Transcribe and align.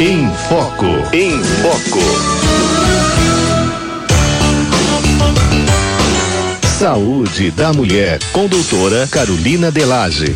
Em 0.00 0.26
Foco. 0.48 0.86
Em 1.12 1.38
Foco. 1.60 1.98
Saúde 6.78 7.50
da 7.50 7.70
Mulher, 7.74 8.18
com 8.32 8.46
doutora 8.46 9.06
Carolina 9.08 9.70
Delage. 9.70 10.34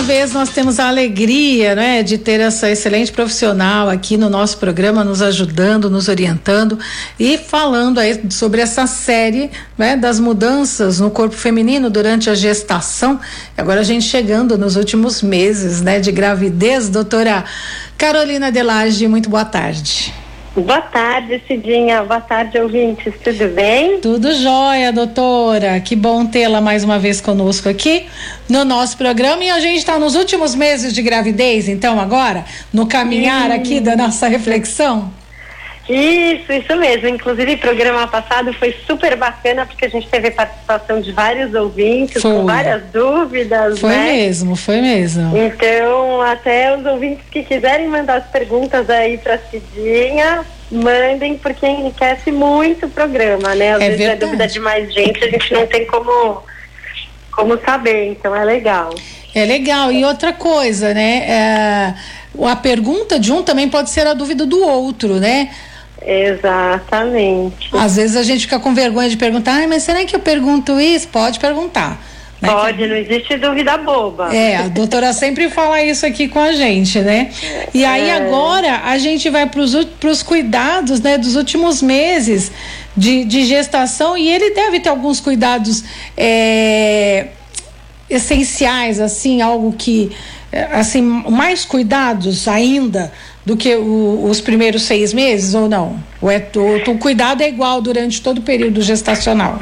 Uma 0.00 0.06
vez 0.06 0.32
nós 0.32 0.48
temos 0.48 0.80
a 0.80 0.88
alegria, 0.88 1.74
né, 1.74 2.02
de 2.02 2.16
ter 2.16 2.40
essa 2.40 2.70
excelente 2.70 3.12
profissional 3.12 3.86
aqui 3.86 4.16
no 4.16 4.30
nosso 4.30 4.56
programa, 4.56 5.04
nos 5.04 5.20
ajudando, 5.20 5.90
nos 5.90 6.08
orientando 6.08 6.78
e 7.18 7.36
falando 7.36 7.98
aí 7.98 8.18
sobre 8.30 8.62
essa 8.62 8.86
série, 8.86 9.50
né, 9.76 9.98
das 9.98 10.18
mudanças 10.18 11.00
no 11.00 11.10
corpo 11.10 11.36
feminino 11.36 11.90
durante 11.90 12.30
a 12.30 12.34
gestação. 12.34 13.20
Agora 13.54 13.80
a 13.80 13.84
gente 13.84 14.06
chegando 14.06 14.56
nos 14.56 14.74
últimos 14.74 15.20
meses, 15.20 15.82
né, 15.82 16.00
de 16.00 16.10
gravidez, 16.10 16.88
doutora 16.88 17.44
Carolina 17.98 18.50
Delage, 18.50 19.06
muito 19.06 19.28
boa 19.28 19.44
tarde. 19.44 20.14
Boa 20.56 20.80
tarde, 20.80 21.40
Cidinha. 21.46 22.02
Boa 22.02 22.20
tarde, 22.20 22.58
ouvintes. 22.58 23.14
Tudo 23.22 23.54
bem? 23.54 24.00
Tudo 24.00 24.34
jóia, 24.34 24.92
doutora. 24.92 25.78
Que 25.78 25.94
bom 25.94 26.26
tê-la 26.26 26.60
mais 26.60 26.82
uma 26.82 26.98
vez 26.98 27.20
conosco 27.20 27.68
aqui 27.68 28.06
no 28.48 28.64
nosso 28.64 28.96
programa. 28.96 29.44
E 29.44 29.50
a 29.50 29.60
gente 29.60 29.78
está 29.78 29.96
nos 29.96 30.16
últimos 30.16 30.56
meses 30.56 30.92
de 30.92 31.02
gravidez, 31.02 31.68
então, 31.68 32.00
agora, 32.00 32.44
no 32.72 32.86
caminhar 32.86 33.50
Sim. 33.50 33.56
aqui 33.56 33.80
da 33.80 33.94
nossa 33.94 34.26
reflexão. 34.26 35.12
Isso, 35.90 36.52
isso 36.52 36.76
mesmo. 36.76 37.08
Inclusive, 37.08 37.54
o 37.54 37.58
programa 37.58 38.06
passado 38.06 38.52
foi 38.52 38.76
super 38.86 39.16
bacana 39.16 39.66
porque 39.66 39.86
a 39.86 39.88
gente 39.88 40.08
teve 40.08 40.30
participação 40.30 41.00
de 41.00 41.10
vários 41.10 41.52
ouvintes 41.52 42.22
foi. 42.22 42.30
com 42.30 42.46
várias 42.46 42.82
dúvidas. 42.92 43.80
Foi 43.80 43.90
né? 43.90 44.12
mesmo, 44.12 44.54
foi 44.54 44.80
mesmo. 44.80 45.36
Então, 45.36 46.22
até 46.22 46.76
os 46.76 46.86
ouvintes 46.86 47.24
que 47.28 47.42
quiserem 47.42 47.88
mandar 47.88 48.18
as 48.18 48.26
perguntas 48.26 48.88
aí 48.88 49.18
para 49.18 49.36
Cidinha, 49.50 50.44
mandem 50.70 51.36
porque 51.36 51.66
enriquece 51.66 52.30
muito 52.30 52.86
o 52.86 52.90
programa, 52.90 53.56
né? 53.56 53.72
Às 53.72 53.82
é 53.82 53.86
vezes 53.86 53.98
verdade. 53.98 54.22
é 54.22 54.26
dúvida 54.26 54.46
de 54.46 54.60
mais 54.60 54.94
gente, 54.94 55.24
a 55.24 55.28
gente 55.28 55.52
não 55.52 55.66
tem 55.66 55.88
como, 55.88 56.44
como 57.32 57.58
saber, 57.64 58.12
então 58.12 58.34
é 58.36 58.44
legal. 58.44 58.94
É 59.34 59.44
legal. 59.44 59.90
E 59.90 60.04
outra 60.04 60.32
coisa, 60.32 60.94
né? 60.94 61.24
É, 61.28 61.94
a 62.46 62.54
pergunta 62.54 63.18
de 63.18 63.32
um 63.32 63.42
também 63.42 63.68
pode 63.68 63.90
ser 63.90 64.06
a 64.06 64.14
dúvida 64.14 64.46
do 64.46 64.62
outro, 64.62 65.18
né? 65.18 65.50
Exatamente. 66.04 67.70
Às 67.72 67.96
vezes 67.96 68.16
a 68.16 68.22
gente 68.22 68.42
fica 68.42 68.58
com 68.58 68.74
vergonha 68.74 69.08
de 69.08 69.16
perguntar, 69.16 69.62
ah, 69.62 69.68
mas 69.68 69.82
será 69.82 70.04
que 70.04 70.14
eu 70.14 70.20
pergunto 70.20 70.80
isso? 70.80 71.08
Pode 71.08 71.38
perguntar. 71.38 72.00
Né? 72.40 72.48
Pode, 72.48 72.86
não 72.86 72.96
existe 72.96 73.36
dúvida 73.36 73.76
boba. 73.76 74.34
É, 74.34 74.56
a 74.56 74.68
doutora 74.68 75.12
sempre 75.14 75.50
fala 75.50 75.82
isso 75.82 76.06
aqui 76.06 76.26
com 76.26 76.38
a 76.38 76.52
gente, 76.52 76.98
né? 77.00 77.30
E 77.74 77.84
aí 77.84 78.08
é. 78.08 78.14
agora 78.14 78.80
a 78.84 78.96
gente 78.96 79.28
vai 79.28 79.46
para 79.46 79.60
os 79.60 80.22
cuidados, 80.22 81.00
né, 81.00 81.18
dos 81.18 81.36
últimos 81.36 81.82
meses 81.82 82.50
de, 82.96 83.24
de 83.24 83.44
gestação 83.44 84.16
e 84.16 84.28
ele 84.28 84.54
deve 84.54 84.80
ter 84.80 84.88
alguns 84.88 85.20
cuidados 85.20 85.84
é, 86.16 87.28
essenciais, 88.08 89.00
assim, 89.00 89.42
algo 89.42 89.72
que, 89.72 90.10
é, 90.50 90.62
assim, 90.72 91.02
mais 91.02 91.66
cuidados 91.66 92.48
ainda 92.48 93.12
do 93.44 93.56
que 93.56 93.74
o, 93.74 94.24
os 94.24 94.40
primeiros 94.40 94.82
seis 94.82 95.12
meses 95.12 95.54
ou 95.54 95.68
não? 95.68 95.98
Ou 96.20 96.30
é, 96.30 96.46
o, 96.56 96.90
o 96.90 96.98
cuidado 96.98 97.42
é 97.42 97.48
igual 97.48 97.80
durante 97.80 98.22
todo 98.22 98.38
o 98.38 98.42
período 98.42 98.82
gestacional? 98.82 99.58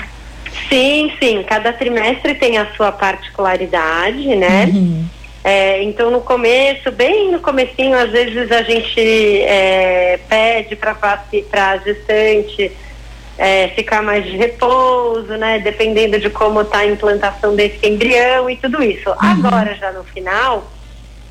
Sim, 0.68 1.12
sim. 1.18 1.44
Cada 1.48 1.72
trimestre 1.72 2.34
tem 2.34 2.58
a 2.58 2.66
sua 2.74 2.92
particularidade, 2.92 4.34
né? 4.36 4.66
Uhum. 4.66 5.04
É, 5.44 5.82
então 5.82 6.10
no 6.10 6.20
começo, 6.20 6.90
bem 6.90 7.30
no 7.30 7.40
comecinho, 7.40 7.96
às 7.96 8.10
vezes 8.10 8.50
a 8.50 8.62
gente 8.62 9.00
é, 9.42 10.18
pede 10.28 10.76
para 10.76 10.96
a 11.52 11.76
gestante 11.78 12.72
é, 13.38 13.68
ficar 13.68 14.02
mais 14.02 14.24
de 14.24 14.36
repouso, 14.36 15.36
né? 15.36 15.60
Dependendo 15.60 16.18
de 16.18 16.28
como 16.28 16.60
está 16.62 16.78
a 16.78 16.86
implantação 16.86 17.54
desse 17.54 17.78
embrião 17.86 18.50
e 18.50 18.56
tudo 18.56 18.82
isso. 18.82 19.08
Uhum. 19.08 19.16
Agora 19.20 19.74
já 19.76 19.92
no 19.92 20.02
final, 20.04 20.68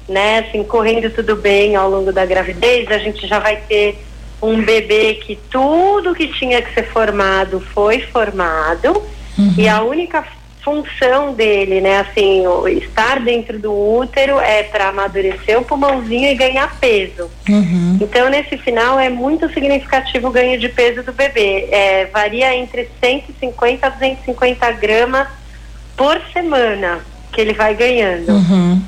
né? 0.07 0.39
Assim, 0.39 0.63
correndo 0.63 1.09
tudo 1.09 1.35
bem 1.35 1.75
ao 1.75 1.89
longo 1.89 2.11
da 2.11 2.25
gravidez, 2.25 2.89
a 2.91 2.97
gente 2.97 3.27
já 3.27 3.39
vai 3.39 3.57
ter 3.57 3.99
um 4.41 4.61
bebê 4.61 5.15
que 5.15 5.37
tudo 5.49 6.13
que 6.13 6.27
tinha 6.27 6.61
que 6.61 6.73
ser 6.73 6.87
formado 6.87 7.59
foi 7.59 8.01
formado 8.01 9.01
uhum. 9.37 9.53
e 9.57 9.67
a 9.67 9.81
única 9.81 10.23
função 10.67 11.33
dele, 11.33 11.79
né, 11.79 11.99
assim, 12.01 12.43
estar 12.77 13.21
dentro 13.21 13.57
do 13.57 13.71
útero 13.71 14.37
é 14.37 14.63
para 14.63 14.89
amadurecer 14.89 15.57
o 15.57 15.63
pulmãozinho 15.63 16.29
e 16.29 16.35
ganhar 16.35 16.77
peso. 16.77 17.31
Uhum. 17.47 17.97
Então, 18.01 18.29
nesse 18.29 18.57
final 18.57 18.99
é 18.99 19.07
muito 19.09 19.47
significativo 19.53 20.27
o 20.27 20.31
ganho 20.31 20.59
de 20.59 20.67
peso 20.67 21.03
do 21.03 21.13
bebê. 21.13 21.69
É, 21.71 22.09
varia 22.11 22.53
entre 22.53 22.89
150 23.01 23.87
a 23.87 23.89
250 23.89 24.71
gramas 24.73 25.29
por 25.95 26.19
semana 26.33 26.99
que 27.31 27.39
ele 27.39 27.53
vai 27.53 27.73
ganhando. 27.73 28.29
Uhum. 28.29 28.81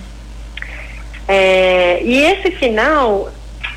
É, 1.31 2.01
e 2.03 2.23
esse 2.23 2.49
final 2.49 3.31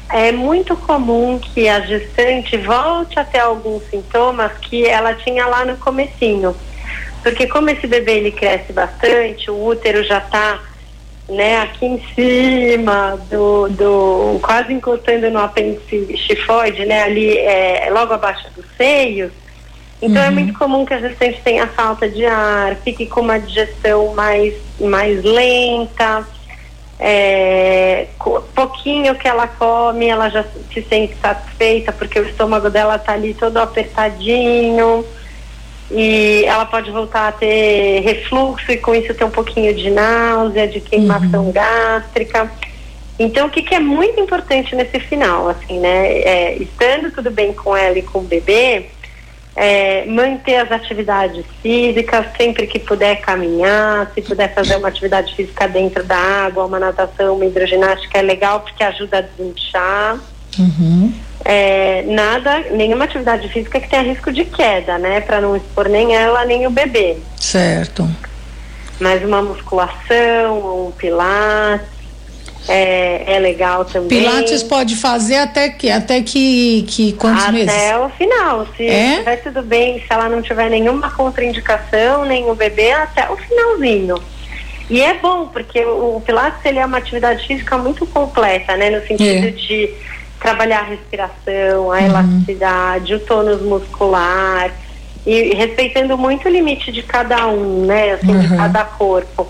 é 0.09 0.33
muito 0.33 0.75
comum 0.75 1.39
que 1.39 1.69
a 1.69 1.81
gestante 1.81 2.57
volte 2.57 3.19
a 3.19 3.25
ter 3.25 3.41
alguns 3.41 3.83
sintomas 3.91 4.53
que 4.63 4.87
ela 4.87 5.13
tinha 5.13 5.47
lá 5.47 5.63
no 5.63 5.77
comecinho. 5.77 6.57
Porque 7.23 7.47
como 7.47 7.69
esse 7.69 7.87
bebê 7.87 8.17
ele 8.17 8.33
cresce 8.33 8.73
bastante, 8.73 9.51
o 9.51 9.67
útero 9.67 10.03
já 10.03 10.17
está 10.17 10.61
né, 11.29 11.61
aqui 11.61 11.85
em 11.85 12.03
cima 12.15 13.21
do, 13.31 13.69
do 13.69 14.41
quase 14.41 14.73
encostando 14.73 15.31
no 15.31 15.39
apêndice 15.39 16.17
chifoide, 16.17 16.87
né, 16.87 17.03
ali 17.03 17.37
é, 17.37 17.91
logo 17.93 18.15
abaixo 18.15 18.47
dos 18.57 18.65
seios. 18.79 19.31
Então 20.01 20.23
é 20.23 20.25
uhum. 20.25 20.33
é 20.33 20.35
muito 20.35 20.59
comum 20.59 20.87
que 20.87 20.95
a 20.95 21.01
gestante 21.01 21.39
tenha 21.45 21.67
falta 21.67 22.09
de 22.09 22.25
ar, 22.25 22.77
fique 22.77 23.05
com 23.05 23.21
uma 23.21 23.39
digestão 23.39 24.15
mais, 24.15 24.55
mais 24.81 25.23
lenta 25.23 26.27
é, 26.99 28.07
pouquinho 28.55 29.15
que 29.15 29.27
ela 29.27 29.47
come, 29.47 30.07
ela 30.07 30.29
já 30.29 30.45
se 30.73 30.83
sente 30.83 31.15
satisfeita 31.21 31.93
porque 31.93 32.19
o 32.19 32.29
estômago 32.29 32.71
dela 32.71 32.97
está 32.97 33.13
ali 33.13 33.35
todo 33.35 33.57
apertadinho 33.57 35.05
e 35.91 36.45
ela 36.47 36.65
pode 36.65 36.91
voltar 36.91 37.29
a 37.29 37.33
ter 37.33 38.01
refluxo 38.01 38.71
e 38.73 38.79
com 38.79 38.95
isso 38.95 39.13
ter 39.15 39.25
um 39.25 39.31
pouquinho 39.31 39.75
de 39.75 39.91
náusea, 39.91 40.67
de 40.67 40.81
queimação 40.81 41.47
uhum. 41.47 41.53
gástrica. 41.53 42.51
Então, 43.19 43.47
o 43.47 43.51
que, 43.51 43.63
que, 43.63 43.75
é 43.75 43.81
muito 43.81 44.19
importante 44.19 44.75
nesse 44.75 44.99
final, 44.99 45.49
assim, 45.49 45.79
né? 45.79 46.19
É, 46.21 46.57
estando 46.57 47.11
tudo 47.11 47.31
bem 47.31 47.53
com 47.53 47.77
ela 47.77 47.99
e 47.99 48.03
com 48.03 48.21
o 48.21 48.23
bebê, 48.23 48.87
é, 49.55 50.05
manter 50.07 50.57
as 50.57 50.73
atividades 50.73 51.45
físicas, 51.63 52.27
sempre 52.37 52.67
que 52.67 52.79
puder 52.79 53.21
caminhar, 53.21 54.11
se 54.15 54.23
puder 54.23 54.53
fazer 54.55 54.77
uma 54.77 54.89
atividade 54.89 55.35
física 55.35 55.69
dentro 55.69 56.03
da 56.05 56.17
água, 56.17 56.65
uma 56.65 56.79
natação, 56.79 57.37
uma 57.37 57.45
hidroginástica 57.45 58.19
é 58.19 58.23
legal 58.23 58.61
porque 58.61 58.83
ajuda 58.83 59.19
a 59.19 59.21
desinchar. 59.21 60.19
Uhum. 60.59 61.13
É, 61.45 62.03
nada, 62.07 62.61
nenhuma 62.71 63.05
atividade 63.05 63.49
física 63.49 63.81
que 63.81 63.89
tenha 63.89 64.03
risco 64.03 64.33
de 64.33 64.45
queda, 64.45 64.99
né? 64.99 65.21
Para 65.21 65.41
não 65.41 65.57
expor 65.57 65.89
nem 65.89 66.15
ela 66.15 66.45
nem 66.45 66.67
o 66.67 66.71
bebê. 66.71 67.17
Certo. 67.37 68.09
Mais 69.01 69.25
uma 69.25 69.43
musculação, 69.43 70.87
um 70.87 70.93
pilates, 70.93 71.87
é, 72.69 73.35
é 73.35 73.39
legal 73.39 73.85
também. 73.85 74.09
Pilates 74.09 74.63
pode 74.63 74.97
fazer 74.97 75.37
até 75.37 75.69
que 75.69 75.91
até 75.91 76.23
que, 76.23 76.85
que 76.89 77.13
quantos 77.15 77.43
até 77.43 77.53
meses? 77.53 77.69
Até 77.69 77.99
o 77.99 78.09
final. 78.11 78.67
Se 78.77 78.87
é? 78.87 79.13
estiver 79.13 79.37
tudo 79.43 79.63
bem, 79.63 79.99
se 79.99 80.07
ela 80.09 80.29
não 80.29 80.41
tiver 80.41 80.71
nenhuma 80.71 81.11
contraindicação, 81.11 82.25
nem 82.25 82.49
o 82.51 82.55
bebê, 82.55 82.93
até 82.93 83.29
o 83.31 83.37
finalzinho. 83.37 84.17
E 84.89 85.01
é 85.01 85.15
bom, 85.15 85.47
porque 85.47 85.85
o, 85.85 86.17
o 86.17 86.21
Pilates 86.21 86.65
ele 86.65 86.79
é 86.79 86.87
uma 86.87 86.99
atividade 86.99 87.47
física 87.47 87.77
muito 87.79 88.07
completa, 88.07 88.77
né? 88.77 88.91
No 88.91 89.07
sentido 89.07 89.47
é. 89.47 89.51
de 89.51 89.91
trabalhar 90.39 90.81
a 90.81 90.85
respiração, 90.85 91.93
a 91.93 91.99
uhum. 91.99 92.07
elasticidade, 92.07 93.15
o 93.15 93.21
tônus 93.21 93.63
muscular. 93.63 94.71
E 95.25 95.55
respeitando 95.55 96.19
muito 96.19 96.49
o 96.49 96.51
limite 96.51 96.91
de 96.91 97.03
cada 97.03 97.47
um, 97.47 97.87
né? 97.87 98.13
Assim, 98.13 98.33
uhum. 98.33 98.41
de 98.41 98.49
cada 98.57 98.85
corpo. 98.85 99.49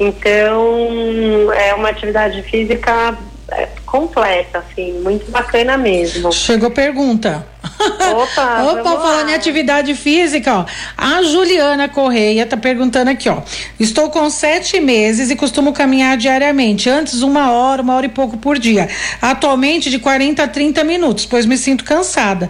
Então, 0.00 1.52
é 1.52 1.74
uma 1.74 1.90
atividade 1.90 2.42
física 2.42 3.18
é, 3.52 3.68
completa, 3.84 4.58
assim, 4.58 4.92
muito 5.00 5.30
bacana 5.30 5.76
mesmo. 5.76 6.32
Chegou 6.32 6.70
pergunta. 6.70 7.46
Opa, 7.62 8.62
Opa, 8.80 8.98
falando 8.98 9.28
em 9.28 9.34
atividade 9.34 9.94
física, 9.94 10.60
ó. 10.60 10.64
A 10.96 11.22
Juliana 11.22 11.86
Correia 11.86 12.46
tá 12.46 12.56
perguntando 12.56 13.10
aqui, 13.10 13.28
ó. 13.28 13.42
Estou 13.78 14.08
com 14.08 14.30
sete 14.30 14.80
meses 14.80 15.30
e 15.30 15.36
costumo 15.36 15.72
caminhar 15.72 16.16
diariamente. 16.16 16.88
Antes, 16.88 17.20
uma 17.20 17.50
hora, 17.50 17.82
uma 17.82 17.94
hora 17.94 18.06
e 18.06 18.10
pouco 18.10 18.38
por 18.38 18.58
dia. 18.58 18.88
Atualmente, 19.20 19.90
de 19.90 19.98
40 19.98 20.42
a 20.44 20.48
30 20.48 20.82
minutos, 20.82 21.26
pois 21.26 21.44
me 21.44 21.58
sinto 21.58 21.84
cansada. 21.84 22.48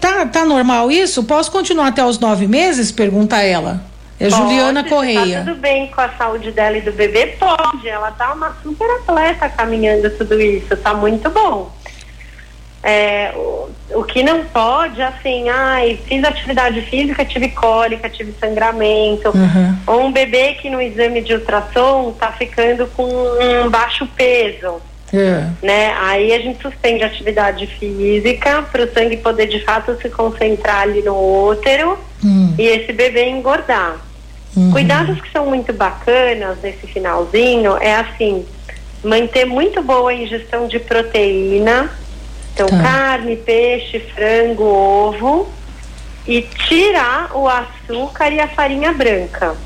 Tá, 0.00 0.26
tá 0.26 0.44
normal 0.44 0.90
isso? 0.90 1.24
Posso 1.24 1.50
continuar 1.50 1.88
até 1.88 2.04
os 2.04 2.18
nove 2.18 2.46
meses? 2.46 2.90
Pergunta 2.90 3.40
ela. 3.40 3.89
É 4.20 4.28
pode, 4.28 4.42
Juliana 4.42 4.84
Correia. 4.84 5.38
Tá 5.38 5.44
tudo 5.46 5.60
bem 5.60 5.86
com 5.86 6.00
a 6.02 6.10
saúde 6.10 6.52
dela 6.52 6.76
e 6.76 6.82
do 6.82 6.92
bebê? 6.92 7.34
Pode. 7.38 7.88
Ela 7.88 8.10
tá 8.10 8.34
uma 8.34 8.54
super 8.62 8.88
atleta 8.98 9.48
caminhando 9.48 10.10
tudo 10.10 10.38
isso. 10.38 10.76
Tá 10.76 10.92
muito 10.92 11.30
bom. 11.30 11.72
É, 12.82 13.32
o, 13.34 13.70
o, 13.90 14.04
que 14.04 14.22
não 14.22 14.44
pode, 14.44 15.00
assim, 15.02 15.48
ai, 15.48 15.98
fiz 16.06 16.22
atividade 16.24 16.80
física, 16.82 17.24
tive 17.24 17.48
cólica, 17.48 18.10
tive 18.10 18.34
sangramento. 18.38 19.30
Uhum. 19.34 19.76
Ou 19.86 20.04
um 20.04 20.12
bebê 20.12 20.54
que 20.54 20.68
no 20.68 20.80
exame 20.80 21.22
de 21.22 21.34
ultrassom 21.34 22.12
tá 22.12 22.30
ficando 22.32 22.86
com 22.88 23.04
um 23.04 23.70
baixo 23.70 24.06
peso. 24.16 24.82
É. 25.12 25.48
Né? 25.62 25.94
Aí 25.98 26.32
a 26.32 26.38
gente 26.40 26.60
suspende 26.62 27.02
a 27.02 27.06
atividade 27.06 27.66
física 27.66 28.62
para 28.70 28.84
o 28.84 28.92
sangue 28.92 29.16
poder 29.16 29.46
de 29.46 29.60
fato 29.64 29.96
se 30.00 30.08
concentrar 30.08 30.82
ali 30.82 31.02
no 31.02 31.48
útero 31.48 31.98
hum. 32.24 32.54
e 32.58 32.62
esse 32.62 32.92
bebê 32.92 33.28
engordar. 33.28 34.09
Uhum. 34.56 34.72
Cuidados 34.72 35.20
que 35.20 35.30
são 35.30 35.46
muito 35.46 35.72
bacanas 35.72 36.58
nesse 36.62 36.86
finalzinho 36.86 37.76
é 37.76 37.96
assim, 37.96 38.44
manter 39.02 39.44
muito 39.44 39.82
boa 39.82 40.10
a 40.10 40.14
ingestão 40.14 40.66
de 40.66 40.78
proteína, 40.80 41.90
então 42.52 42.66
tá. 42.66 42.82
carne, 42.82 43.36
peixe, 43.36 44.00
frango, 44.14 44.64
ovo 44.64 45.48
e 46.26 46.42
tirar 46.42 47.30
o 47.34 47.48
açúcar 47.48 48.30
e 48.32 48.40
a 48.40 48.48
farinha 48.48 48.92
branca. 48.92 49.56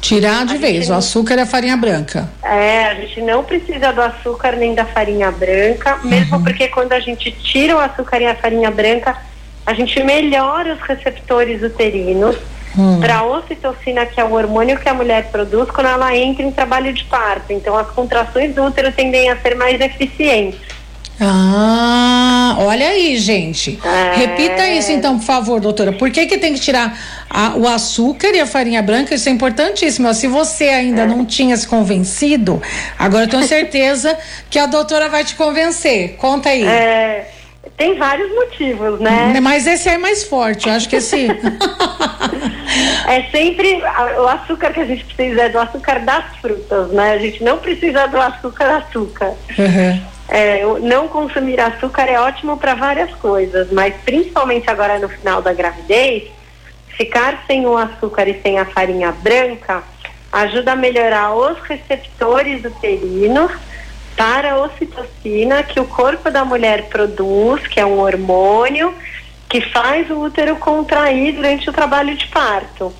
Tirar 0.00 0.44
de 0.44 0.56
a 0.56 0.58
vez, 0.58 0.90
o 0.90 0.94
açúcar 0.94 1.36
e 1.36 1.40
a 1.40 1.46
farinha 1.46 1.76
branca. 1.78 2.28
É, 2.42 2.88
a 2.88 2.94
gente 2.94 3.22
não 3.22 3.42
precisa 3.42 3.90
do 3.90 4.02
açúcar 4.02 4.52
nem 4.52 4.74
da 4.74 4.84
farinha 4.84 5.30
branca, 5.30 5.98
mesmo 6.04 6.36
uhum. 6.36 6.44
porque 6.44 6.68
quando 6.68 6.92
a 6.92 7.00
gente 7.00 7.30
tira 7.30 7.74
o 7.74 7.78
açúcar 7.78 8.20
e 8.20 8.26
a 8.26 8.34
farinha 8.34 8.70
branca, 8.70 9.16
a 9.64 9.72
gente 9.72 10.02
melhora 10.02 10.74
os 10.74 10.80
receptores 10.82 11.62
uterinos 11.62 12.36
hum. 12.78 13.00
para 13.00 13.18
a 13.18 13.24
ocitocina, 13.24 14.06
que 14.06 14.20
é 14.20 14.24
o 14.24 14.32
hormônio 14.32 14.78
que 14.78 14.88
a 14.88 14.94
mulher 14.94 15.30
produz 15.30 15.70
quando 15.70 15.88
ela 15.88 16.16
entra 16.16 16.42
em 16.42 16.50
trabalho 16.50 16.92
de 16.92 17.04
parto. 17.04 17.52
Então, 17.52 17.76
as 17.76 17.88
contrações 17.90 18.54
do 18.54 18.64
útero 18.64 18.92
tendem 18.92 19.30
a 19.30 19.36
ser 19.36 19.54
mais 19.54 19.80
eficientes. 19.80 20.74
Ah, 21.20 22.56
olha 22.58 22.88
aí, 22.88 23.16
gente. 23.16 23.78
É... 23.84 24.16
Repita 24.16 24.68
isso 24.68 24.90
então, 24.90 25.18
por 25.18 25.24
favor, 25.24 25.60
doutora. 25.60 25.92
Por 25.92 26.10
que 26.10 26.26
que 26.26 26.38
tem 26.38 26.54
que 26.54 26.60
tirar 26.60 26.98
a, 27.30 27.56
o 27.56 27.68
açúcar 27.68 28.34
e 28.34 28.40
a 28.40 28.46
farinha 28.46 28.82
branca? 28.82 29.14
Isso 29.14 29.28
é 29.28 29.32
importantíssimo. 29.32 30.12
Se 30.12 30.26
você 30.26 30.64
ainda 30.64 31.02
é. 31.02 31.06
não 31.06 31.24
tinha 31.24 31.56
se 31.56 31.68
convencido, 31.68 32.60
agora 32.98 33.24
eu 33.24 33.28
tenho 33.28 33.44
certeza 33.44 34.16
que 34.50 34.58
a 34.58 34.66
doutora 34.66 35.08
vai 35.08 35.24
te 35.24 35.36
convencer. 35.36 36.16
Conta 36.16 36.48
aí. 36.48 36.64
É, 36.64 37.30
tem 37.76 37.98
vários 37.98 38.32
motivos, 38.32 39.00
né? 39.00 39.38
Mas 39.40 39.66
esse 39.66 39.88
é 39.88 39.98
mais 39.98 40.24
forte, 40.24 40.68
eu 40.68 40.74
acho 40.74 40.88
que 40.88 40.96
esse. 40.96 41.26
é 43.08 43.22
sempre. 43.30 43.82
O 44.18 44.28
açúcar 44.28 44.72
que 44.72 44.80
a 44.80 44.84
gente 44.84 45.04
precisa 45.04 45.42
é 45.42 45.48
do 45.48 45.58
açúcar 45.58 45.98
das 46.00 46.24
frutas, 46.36 46.90
né? 46.90 47.12
A 47.12 47.18
gente 47.18 47.42
não 47.42 47.58
precisa 47.58 48.06
do 48.06 48.20
açúcar 48.20 48.76
açúcar. 48.76 49.34
Uhum. 49.58 50.14
É, 50.28 50.64
não 50.80 51.08
consumir 51.08 51.60
açúcar 51.60 52.04
é 52.04 52.18
ótimo 52.18 52.56
para 52.56 52.74
várias 52.74 53.12
coisas, 53.16 53.70
mas 53.72 53.94
principalmente 54.04 54.70
agora 54.70 54.98
no 54.98 55.08
final 55.08 55.42
da 55.42 55.52
gravidez, 55.52 56.30
ficar 56.96 57.44
sem 57.46 57.66
o 57.66 57.76
açúcar 57.76 58.28
e 58.28 58.40
sem 58.40 58.58
a 58.58 58.64
farinha 58.64 59.12
branca 59.12 59.82
ajuda 60.32 60.72
a 60.72 60.76
melhorar 60.76 61.34
os 61.34 61.58
receptores 61.60 62.64
uterinos 62.64 63.52
para 64.16 64.52
a 64.52 64.62
ocitocina 64.62 65.62
que 65.62 65.80
o 65.80 65.86
corpo 65.86 66.30
da 66.30 66.44
mulher 66.44 66.88
produz, 66.88 67.66
que 67.66 67.80
é 67.80 67.86
um 67.86 68.00
hormônio 68.00 68.94
que 69.48 69.60
faz 69.60 70.10
o 70.10 70.20
útero 70.20 70.56
contrair 70.56 71.34
durante 71.34 71.68
o 71.68 71.72
trabalho 71.72 72.16
de 72.16 72.26
parto. 72.28 72.92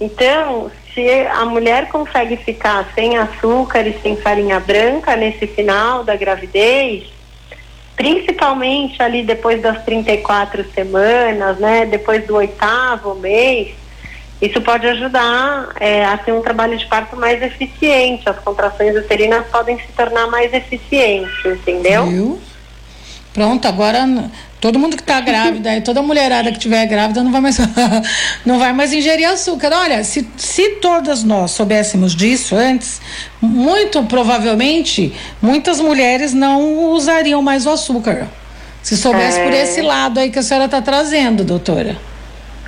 Então, 0.00 0.70
se 0.94 1.08
a 1.26 1.44
mulher 1.44 1.88
consegue 1.88 2.36
ficar 2.36 2.88
sem 2.94 3.16
açúcar 3.16 3.86
e 3.86 3.98
sem 4.00 4.16
farinha 4.16 4.60
branca 4.60 5.16
nesse 5.16 5.46
final 5.46 6.04
da 6.04 6.16
gravidez, 6.16 7.04
principalmente 7.96 9.02
ali 9.02 9.24
depois 9.24 9.60
das 9.60 9.84
34 9.84 10.64
semanas, 10.72 11.58
né, 11.58 11.84
depois 11.84 12.24
do 12.26 12.36
oitavo 12.36 13.16
mês, 13.16 13.74
isso 14.40 14.60
pode 14.60 14.86
ajudar 14.86 15.70
é, 15.80 16.04
a 16.04 16.16
ter 16.16 16.32
um 16.32 16.40
trabalho 16.40 16.78
de 16.78 16.86
parto 16.86 17.16
mais 17.16 17.42
eficiente. 17.42 18.28
As 18.28 18.38
contrações 18.38 18.96
uterinas 18.96 19.46
podem 19.48 19.76
se 19.78 19.88
tornar 19.96 20.28
mais 20.28 20.52
eficientes, 20.52 21.44
entendeu? 21.44 22.06
Viu? 22.06 22.40
Pronto, 23.34 23.66
agora 23.66 24.06
todo 24.60 24.78
mundo 24.78 24.96
que 24.96 25.02
está 25.02 25.20
grávida 25.20 25.76
e 25.76 25.80
toda 25.80 26.02
mulherada 26.02 26.50
que 26.50 26.56
estiver 26.56 26.86
grávida 26.86 27.22
não 27.22 27.30
vai 27.30 27.40
mais 27.40 27.58
não 28.44 28.58
vai 28.58 28.72
mais 28.72 28.92
ingerir 28.92 29.28
açúcar. 29.28 29.72
Olha, 29.72 30.02
se, 30.04 30.28
se 30.36 30.70
todas 30.76 31.24
nós 31.24 31.50
soubéssemos 31.52 32.14
disso 32.14 32.56
antes, 32.56 33.00
muito 33.40 34.02
provavelmente 34.04 35.12
muitas 35.42 35.80
mulheres 35.80 36.32
não 36.32 36.90
usariam 36.90 37.42
mais 37.42 37.66
o 37.66 37.70
açúcar. 37.70 38.28
Se 38.82 38.96
soubesse 38.96 39.40
é... 39.40 39.44
por 39.44 39.52
esse 39.52 39.82
lado 39.82 40.18
aí 40.18 40.30
que 40.30 40.38
a 40.38 40.42
senhora 40.42 40.66
está 40.66 40.80
trazendo, 40.80 41.44
doutora. 41.44 41.96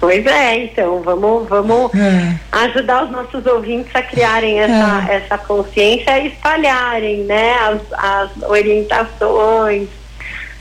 Pois 0.01 0.25
é, 0.25 0.65
então 0.65 1.03
vamos, 1.03 1.47
vamos 1.47 1.95
é. 1.95 2.35
ajudar 2.53 3.05
os 3.05 3.11
nossos 3.11 3.45
ouvintes 3.45 3.95
a 3.95 4.03
criarem 4.03 4.59
essa, 4.59 5.07
é. 5.07 5.17
essa 5.17 5.37
consciência 5.37 6.19
e 6.19 6.29
espalharem 6.29 7.25
né, 7.25 7.53
as, 7.59 7.81
as 7.93 8.43
orientações 8.49 9.89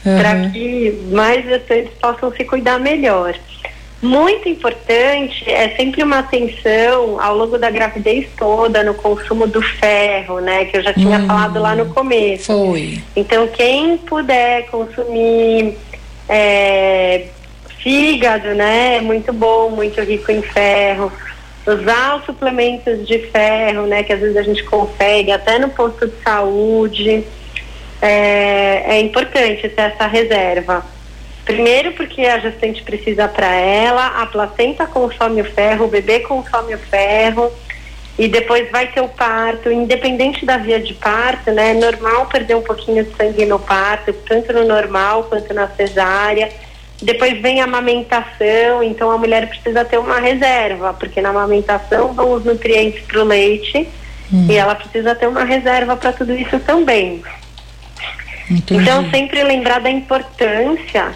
uhum. 0.06 0.18
para 0.18 0.50
que 0.50 1.08
mais 1.10 1.46
gestantes 1.46 1.94
possam 2.02 2.32
se 2.34 2.44
cuidar 2.44 2.80
melhor. 2.80 3.34
Muito 4.02 4.48
importante 4.48 5.50
é 5.50 5.76
sempre 5.76 6.04
uma 6.04 6.20
atenção 6.20 7.20
ao 7.22 7.36
longo 7.36 7.58
da 7.58 7.70
gravidez 7.70 8.28
toda 8.38 8.82
no 8.84 8.94
consumo 8.94 9.46
do 9.46 9.62
ferro, 9.62 10.40
né? 10.40 10.66
Que 10.66 10.78
eu 10.78 10.84
já 10.84 10.94
tinha 10.94 11.20
hum, 11.20 11.28
falado 11.28 11.60
lá 11.60 11.76
no 11.76 11.88
começo. 11.88 12.46
Foi. 12.46 12.98
Então, 13.14 13.46
quem 13.50 13.98
puder 13.98 14.68
consumir 14.68 15.78
é, 16.30 17.26
Fígado, 17.82 18.54
né? 18.54 18.98
É 18.98 19.02
muito 19.02 19.32
bom, 19.32 19.70
muito 19.70 20.02
rico 20.02 20.32
em 20.32 20.42
ferro. 20.42 21.12
Usar 21.66 22.18
os 22.18 22.26
suplementos 22.26 23.08
de 23.08 23.20
ferro, 23.28 23.86
né? 23.86 24.04
Que 24.04 24.14
às 24.14 24.20
vezes 24.20 24.38
a 24.38 24.44
gente 24.44 24.64
consegue 24.64 25.32
até 25.32 25.58
no 25.60 25.70
posto 25.70 26.08
de 26.08 26.22
saúde. 26.22 27.24
É, 28.02 28.96
é 28.96 29.02
importante 29.02 29.70
ter 29.70 29.82
essa 29.82 30.08
reserva. 30.08 30.86
Primeiro 31.46 31.94
porque 31.94 32.22
a 32.26 32.40
gestante 32.40 32.84
precisa 32.84 33.28
para 33.28 33.52
ela, 33.52 34.22
a 34.22 34.26
placenta 34.26 34.86
consome 34.86 35.42
o 35.42 35.46
ferro, 35.46 35.86
o 35.86 35.88
bebê 35.88 36.20
consome 36.20 36.76
o 36.76 36.78
ferro 36.78 37.52
e 38.20 38.28
depois 38.28 38.70
vai 38.70 38.88
ter 38.88 39.02
o 39.02 39.08
parto, 39.08 39.72
independente 39.72 40.46
da 40.46 40.58
via 40.58 40.80
de 40.80 40.94
parto, 40.94 41.52
né? 41.52 41.72
É 41.72 41.74
normal 41.74 42.28
perder 42.28 42.56
um 42.56 42.62
pouquinho 42.62 43.04
de 43.04 43.16
sangue 43.16 43.46
no 43.46 43.58
parto, 43.58 44.14
tanto 44.28 44.54
no 44.54 44.66
normal 44.66 45.24
quanto 45.24 45.54
na 45.54 45.68
cesárea 45.70 46.52
depois 47.02 47.42
vem 47.42 47.62
a 47.62 47.64
amamentação, 47.64 48.84
então 48.84 49.10
a 49.10 49.18
mulher 49.18 49.48
precisa 49.48 49.86
ter 49.86 49.98
uma 49.98 50.20
reserva, 50.20 50.94
porque 50.94 51.22
na 51.22 51.30
amamentação 51.30 52.14
vão 52.14 52.34
os 52.34 52.44
nutrientes 52.44 53.02
para 53.04 53.22
o 53.22 53.24
leite 53.24 53.88
hum. 54.32 54.48
e 54.50 54.56
ela 54.56 54.76
precisa 54.76 55.16
ter 55.16 55.28
uma 55.28 55.46
reserva 55.46 55.96
para 55.96 56.12
tudo 56.12 56.34
isso 56.34 56.60
também. 56.60 57.24
Entendi. 58.52 58.82
Então 58.82 59.10
sempre 59.10 59.44
lembrar 59.44 59.80
da 59.80 59.90
importância 59.90 61.14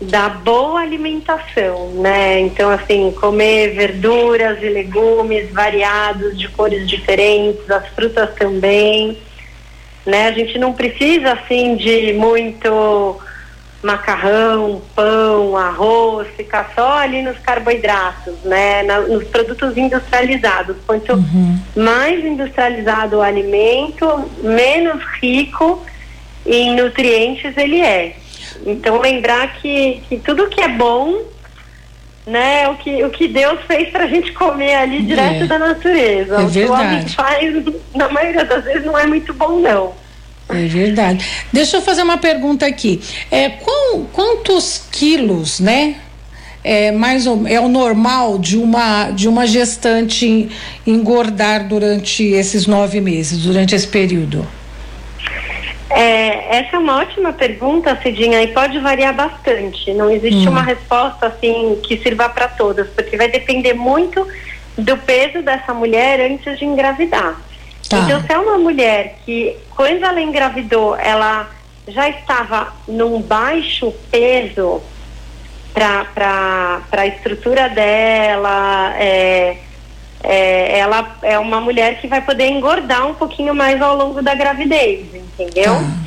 da 0.00 0.28
boa 0.28 0.80
alimentação, 0.80 1.90
né? 1.90 2.40
Então 2.40 2.68
assim, 2.70 3.12
comer 3.12 3.74
verduras 3.74 4.60
e 4.60 4.68
legumes 4.68 5.52
variados, 5.52 6.36
de 6.36 6.48
cores 6.48 6.88
diferentes, 6.88 7.70
as 7.70 7.86
frutas 7.90 8.34
também, 8.34 9.16
né? 10.04 10.26
A 10.26 10.32
gente 10.32 10.58
não 10.58 10.72
precisa 10.72 11.34
assim 11.34 11.76
de 11.76 12.12
muito 12.14 13.20
macarrão, 13.82 14.80
pão, 14.94 15.56
arroz, 15.56 16.28
ficar 16.36 16.72
só 16.74 16.98
ali 16.98 17.20
nos 17.20 17.38
carboidratos, 17.38 18.34
né, 18.44 18.84
na, 18.84 19.00
nos 19.00 19.24
produtos 19.24 19.76
industrializados. 19.76 20.76
Quanto 20.86 21.14
uhum. 21.14 21.58
mais 21.76 22.24
industrializado 22.24 23.16
o 23.16 23.22
alimento, 23.22 24.30
menos 24.42 25.02
rico 25.20 25.82
em 26.46 26.76
nutrientes 26.76 27.56
ele 27.56 27.80
é. 27.80 28.16
Então 28.64 29.00
lembrar 29.00 29.54
que, 29.54 30.02
que 30.08 30.18
tudo 30.18 30.48
que 30.48 30.60
é 30.60 30.68
bom, 30.68 31.20
né, 32.24 32.68
o 32.68 32.76
que, 32.76 33.02
o 33.02 33.10
que 33.10 33.26
Deus 33.26 33.58
fez 33.66 33.90
para 33.90 34.04
a 34.04 34.08
gente 34.08 34.32
comer 34.32 34.76
ali 34.76 35.02
direto 35.02 35.42
é. 35.42 35.46
da 35.46 35.58
natureza. 35.58 36.36
É 36.36 36.44
o 36.44 36.50
que 36.50 36.64
o 36.64 36.72
homem 36.72 37.08
faz, 37.08 37.52
na 37.94 38.08
maioria 38.08 38.44
das 38.44 38.62
vezes, 38.62 38.84
não 38.84 38.96
é 38.96 39.06
muito 39.06 39.34
bom 39.34 39.58
não. 39.58 40.01
É 40.52 40.66
verdade. 40.66 41.26
Deixa 41.52 41.76
eu 41.76 41.82
fazer 41.82 42.02
uma 42.02 42.18
pergunta 42.18 42.66
aqui. 42.66 43.00
É, 43.30 43.50
quantos 44.12 44.86
quilos, 44.90 45.60
né? 45.60 45.96
É, 46.64 46.92
mais 46.92 47.26
ou, 47.26 47.46
é 47.46 47.58
o 47.58 47.68
normal 47.68 48.38
de 48.38 48.56
uma, 48.56 49.10
de 49.10 49.26
uma 49.28 49.46
gestante 49.46 50.48
engordar 50.86 51.66
durante 51.66 52.22
esses 52.22 52.66
nove 52.66 53.00
meses, 53.00 53.42
durante 53.42 53.74
esse 53.74 53.88
período? 53.88 54.46
É, 55.90 56.58
essa 56.58 56.76
é 56.76 56.78
uma 56.78 56.98
ótima 56.98 57.32
pergunta, 57.32 57.98
Cidinha, 58.02 58.42
e 58.42 58.48
pode 58.48 58.78
variar 58.78 59.14
bastante. 59.14 59.92
Não 59.92 60.10
existe 60.10 60.46
hum. 60.46 60.50
uma 60.50 60.62
resposta 60.62 61.26
assim 61.26 61.78
que 61.82 61.98
sirva 61.98 62.28
para 62.28 62.48
todas, 62.48 62.88
porque 62.90 63.16
vai 63.16 63.28
depender 63.28 63.74
muito 63.74 64.26
do 64.78 64.96
peso 64.96 65.42
dessa 65.42 65.74
mulher 65.74 66.20
antes 66.20 66.58
de 66.58 66.64
engravidar. 66.64 67.36
Tá. 67.92 67.98
Então, 67.98 68.22
se 68.22 68.32
é 68.32 68.38
uma 68.38 68.56
mulher 68.56 69.18
que, 69.22 69.54
quando 69.76 70.02
ela 70.02 70.18
engravidou, 70.18 70.96
ela 70.96 71.50
já 71.86 72.08
estava 72.08 72.72
num 72.88 73.20
baixo 73.20 73.92
peso 74.10 74.80
para 75.74 76.80
a 76.90 77.06
estrutura 77.06 77.68
dela, 77.68 78.94
é, 78.96 79.58
é, 80.22 80.78
ela 80.78 81.18
é 81.20 81.38
uma 81.38 81.60
mulher 81.60 82.00
que 82.00 82.06
vai 82.06 82.22
poder 82.22 82.48
engordar 82.48 83.06
um 83.06 83.14
pouquinho 83.14 83.54
mais 83.54 83.82
ao 83.82 83.94
longo 83.94 84.22
da 84.22 84.34
gravidez, 84.34 85.14
entendeu? 85.14 85.74
Tá. 85.74 86.02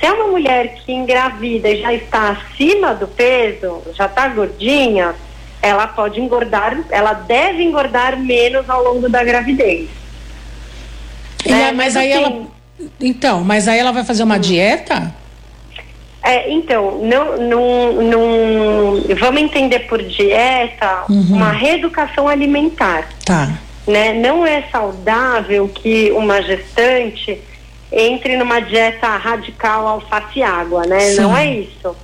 Se 0.00 0.06
é 0.06 0.12
uma 0.12 0.28
mulher 0.28 0.76
que 0.76 0.92
engravida 0.92 1.68
e 1.68 1.82
já 1.82 1.92
está 1.92 2.30
acima 2.30 2.94
do 2.94 3.06
peso, 3.06 3.82
já 3.92 4.06
está 4.06 4.28
gordinha, 4.28 5.14
ela 5.60 5.88
pode 5.88 6.20
engordar, 6.20 6.78
ela 6.88 7.12
deve 7.12 7.62
engordar 7.64 8.16
menos 8.16 8.70
ao 8.70 8.82
longo 8.82 9.10
da 9.10 9.22
gravidez. 9.22 9.90
Né? 11.46 11.72
mas, 11.72 11.76
mas 11.76 11.96
aí 11.96 12.12
assim, 12.12 12.24
ela. 12.24 12.46
Então, 13.00 13.44
mas 13.44 13.68
aí 13.68 13.78
ela 13.78 13.92
vai 13.92 14.04
fazer 14.04 14.22
uma 14.22 14.38
dieta? 14.38 15.14
É, 16.22 16.50
então, 16.50 16.98
não, 17.02 17.36
não, 17.38 17.92
não, 18.02 19.16
vamos 19.18 19.40
entender 19.40 19.80
por 19.80 20.02
dieta 20.02 21.04
uhum. 21.08 21.36
uma 21.36 21.52
reeducação 21.52 22.28
alimentar. 22.28 23.08
Tá. 23.24 23.58
Né? 23.86 24.12
Não 24.12 24.46
é 24.46 24.64
saudável 24.70 25.68
que 25.68 26.12
uma 26.12 26.42
gestante 26.42 27.40
entre 27.90 28.36
numa 28.36 28.60
dieta 28.60 29.08
radical 29.16 29.86
alface 29.86 30.40
e 30.40 30.42
água, 30.42 30.84
né? 30.86 31.00
Sim. 31.00 31.20
Não 31.22 31.36
é 31.36 31.46
isso. 31.46 31.96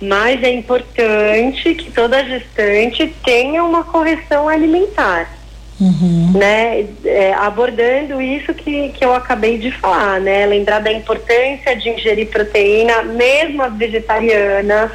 Mas 0.00 0.42
é 0.42 0.50
importante 0.50 1.74
que 1.76 1.92
toda 1.92 2.24
gestante 2.24 3.14
tenha 3.24 3.62
uma 3.62 3.84
correção 3.84 4.48
alimentar. 4.48 5.30
Uhum. 5.82 6.30
Né, 6.38 6.86
é, 7.04 7.34
abordando 7.34 8.22
isso 8.22 8.54
que, 8.54 8.90
que 8.90 9.04
eu 9.04 9.12
acabei 9.12 9.58
de 9.58 9.72
falar, 9.72 10.20
né? 10.20 10.46
Lembrar 10.46 10.78
da 10.78 10.92
importância 10.92 11.74
de 11.74 11.88
ingerir 11.88 12.28
proteína, 12.28 13.02
mesmo 13.02 13.64
as 13.64 13.74
vegetarianas. 13.74 14.92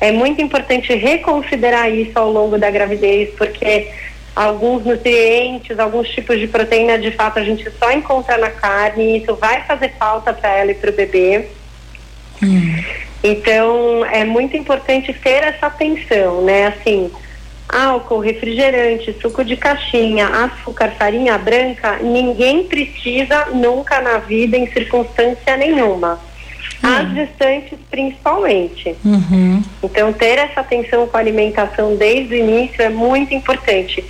É 0.00 0.12
muito 0.12 0.40
importante 0.40 0.94
reconsiderar 0.94 1.90
isso 1.90 2.16
ao 2.16 2.30
longo 2.30 2.56
da 2.56 2.70
gravidez, 2.70 3.30
porque 3.36 3.90
alguns 4.34 4.84
nutrientes, 4.84 5.76
alguns 5.76 6.08
tipos 6.08 6.38
de 6.38 6.46
proteína, 6.46 7.00
de 7.00 7.10
fato, 7.10 7.40
a 7.40 7.44
gente 7.44 7.68
só 7.76 7.90
encontra 7.90 8.38
na 8.38 8.50
carne 8.50 9.02
e 9.02 9.22
isso 9.22 9.34
vai 9.34 9.64
fazer 9.64 9.92
falta 9.98 10.32
para 10.32 10.50
ela 10.50 10.70
e 10.70 10.74
para 10.74 10.90
o 10.90 10.94
bebê. 10.94 11.46
Hum. 12.40 12.80
Então, 13.24 14.04
é 14.06 14.24
muito 14.24 14.56
importante 14.56 15.12
ter 15.12 15.42
essa 15.42 15.66
atenção, 15.66 16.42
né? 16.42 16.68
Assim, 16.68 17.10
álcool, 17.72 18.20
refrigerante, 18.20 19.16
suco 19.20 19.42
de 19.42 19.56
caixinha, 19.56 20.26
açúcar, 20.26 20.92
farinha 20.98 21.38
branca, 21.38 21.96
ninguém 22.02 22.64
precisa 22.64 23.46
nunca 23.46 24.00
na 24.02 24.18
vida, 24.18 24.56
em 24.56 24.70
circunstância 24.70 25.56
nenhuma. 25.56 26.20
Hum. 26.84 26.88
As 26.88 27.10
gestantes, 27.14 27.78
principalmente. 27.90 28.94
Uhum. 29.04 29.62
Então, 29.82 30.12
ter 30.12 30.38
essa 30.38 30.60
atenção 30.60 31.06
com 31.06 31.16
a 31.16 31.20
alimentação 31.20 31.96
desde 31.96 32.34
o 32.34 32.38
início 32.38 32.82
é 32.82 32.88
muito 32.88 33.32
importante. 33.32 34.04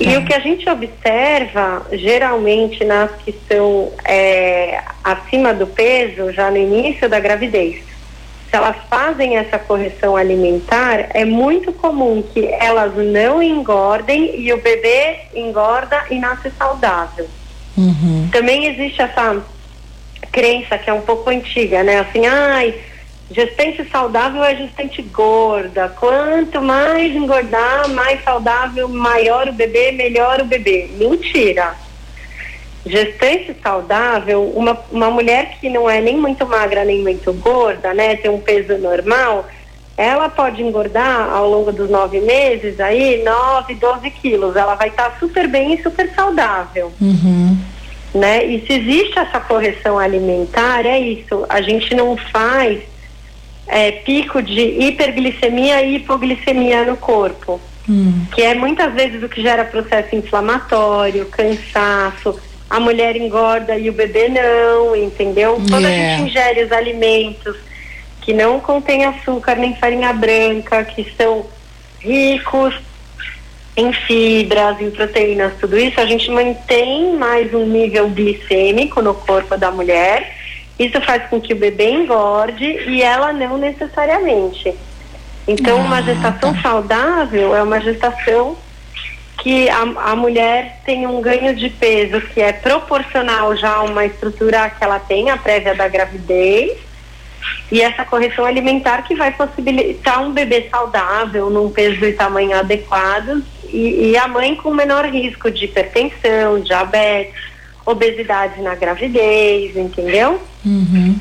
E 0.00 0.14
é. 0.14 0.18
o 0.18 0.24
que 0.24 0.32
a 0.32 0.38
gente 0.38 0.68
observa, 0.68 1.86
geralmente, 1.92 2.84
nas 2.84 3.10
que 3.22 3.30
estão 3.30 3.92
é, 4.04 4.80
acima 5.04 5.52
do 5.52 5.66
peso, 5.66 6.32
já 6.32 6.50
no 6.50 6.56
início 6.56 7.08
da 7.08 7.20
gravidez, 7.20 7.91
se 8.52 8.56
elas 8.58 8.76
fazem 8.90 9.38
essa 9.38 9.58
correção 9.58 10.14
alimentar, 10.14 11.06
é 11.14 11.24
muito 11.24 11.72
comum 11.72 12.22
que 12.22 12.44
elas 12.46 12.94
não 12.94 13.42
engordem 13.42 14.38
e 14.38 14.52
o 14.52 14.60
bebê 14.60 15.20
engorda 15.34 16.04
e 16.10 16.18
nasce 16.18 16.52
saudável. 16.58 17.26
Uhum. 17.78 18.28
Também 18.30 18.66
existe 18.66 19.00
essa 19.00 19.42
crença 20.30 20.76
que 20.76 20.90
é 20.90 20.92
um 20.92 21.00
pouco 21.00 21.30
antiga, 21.30 21.82
né? 21.82 22.00
Assim, 22.00 22.26
ai, 22.26 22.74
gestante 23.30 23.88
saudável 23.90 24.44
é 24.44 24.54
gestante 24.54 25.00
gorda. 25.00 25.88
Quanto 25.98 26.60
mais 26.60 27.16
engordar, 27.16 27.88
mais 27.88 28.22
saudável, 28.22 28.86
maior 28.86 29.48
o 29.48 29.52
bebê, 29.54 29.92
melhor 29.92 30.42
o 30.42 30.44
bebê. 30.44 30.90
Mentira. 30.98 31.74
Gestante 32.84 33.54
saudável, 33.62 34.42
uma, 34.54 34.78
uma 34.90 35.10
mulher 35.10 35.56
que 35.60 35.70
não 35.70 35.88
é 35.88 36.00
nem 36.00 36.16
muito 36.16 36.44
magra 36.46 36.84
nem 36.84 37.00
muito 37.00 37.32
gorda, 37.32 37.94
né, 37.94 38.16
tem 38.16 38.30
um 38.30 38.40
peso 38.40 38.76
normal, 38.78 39.46
ela 39.96 40.28
pode 40.28 40.62
engordar 40.62 41.30
ao 41.30 41.48
longo 41.48 41.70
dos 41.70 41.90
nove 41.90 42.20
meses 42.20 42.80
aí 42.80 43.22
9, 43.22 43.74
12 43.74 44.10
quilos. 44.10 44.56
Ela 44.56 44.74
vai 44.74 44.88
estar 44.88 45.10
tá 45.10 45.16
super 45.18 45.46
bem 45.46 45.74
e 45.74 45.82
super 45.82 46.10
saudável. 46.14 46.92
Uhum. 47.00 47.58
Né? 48.14 48.44
E 48.44 48.66
se 48.66 48.72
existe 48.72 49.18
essa 49.18 49.40
correção 49.40 49.98
alimentar, 49.98 50.86
é 50.86 50.98
isso. 50.98 51.44
A 51.48 51.60
gente 51.60 51.94
não 51.94 52.16
faz 52.16 52.80
é, 53.66 53.92
pico 53.92 54.42
de 54.42 54.60
hiperglicemia 54.60 55.82
e 55.82 55.96
hipoglicemia 55.96 56.84
no 56.84 56.96
corpo. 56.96 57.60
Hum. 57.88 58.24
Que 58.34 58.42
é 58.42 58.54
muitas 58.54 58.92
vezes 58.94 59.22
o 59.22 59.28
que 59.28 59.42
gera 59.42 59.64
processo 59.64 60.14
inflamatório, 60.14 61.26
cansaço, 61.26 62.38
a 62.72 62.80
mulher 62.80 63.16
engorda 63.16 63.76
e 63.76 63.90
o 63.90 63.92
bebê 63.92 64.30
não, 64.30 64.96
entendeu? 64.96 65.60
Quando 65.68 65.86
yeah. 65.86 66.14
a 66.14 66.16
gente 66.16 66.30
ingere 66.30 66.64
os 66.64 66.72
alimentos 66.72 67.54
que 68.22 68.32
não 68.32 68.58
contêm 68.60 69.04
açúcar 69.04 69.56
nem 69.56 69.76
farinha 69.76 70.10
branca, 70.14 70.82
que 70.82 71.06
são 71.14 71.44
ricos 72.00 72.74
em 73.76 73.92
fibras, 73.92 74.80
em 74.80 74.90
proteínas, 74.90 75.52
tudo 75.60 75.78
isso, 75.78 76.00
a 76.00 76.06
gente 76.06 76.30
mantém 76.30 77.14
mais 77.14 77.52
um 77.52 77.66
nível 77.66 78.08
glicêmico 78.08 79.02
no 79.02 79.12
corpo 79.12 79.54
da 79.58 79.70
mulher. 79.70 80.34
Isso 80.78 80.98
faz 81.02 81.28
com 81.28 81.38
que 81.38 81.52
o 81.52 81.56
bebê 81.56 81.90
engorde 81.90 82.64
e 82.64 83.02
ela 83.02 83.34
não 83.34 83.58
necessariamente. 83.58 84.74
Então, 85.46 85.78
ah, 85.78 85.84
uma 85.84 86.02
gestação 86.02 86.54
tá. 86.54 86.62
saudável 86.62 87.54
é 87.54 87.62
uma 87.62 87.82
gestação 87.82 88.56
que 89.42 89.68
a, 89.68 89.80
a 89.80 90.16
mulher 90.16 90.80
tem 90.86 91.04
um 91.04 91.20
ganho 91.20 91.52
de 91.56 91.68
peso 91.68 92.20
que 92.20 92.40
é 92.40 92.52
proporcional 92.52 93.56
já 93.56 93.74
a 93.74 93.82
uma 93.82 94.06
estrutura 94.06 94.70
que 94.70 94.84
ela 94.84 95.00
tem, 95.00 95.30
a 95.30 95.36
prévia 95.36 95.74
da 95.74 95.88
gravidez, 95.88 96.78
e 97.70 97.80
essa 97.80 98.04
correção 98.04 98.44
alimentar 98.44 99.02
que 99.02 99.16
vai 99.16 99.32
possibilitar 99.32 100.22
um 100.22 100.32
bebê 100.32 100.68
saudável, 100.70 101.50
num 101.50 101.70
peso 101.70 102.04
e 102.04 102.12
tamanho 102.12 102.56
adequados, 102.56 103.42
e, 103.64 104.10
e 104.10 104.16
a 104.16 104.28
mãe 104.28 104.54
com 104.54 104.72
menor 104.72 105.06
risco 105.06 105.50
de 105.50 105.64
hipertensão, 105.64 106.60
diabetes, 106.60 107.34
obesidade 107.84 108.62
na 108.62 108.76
gravidez, 108.76 109.76
entendeu? 109.76 110.40
Uhum. 110.64 111.18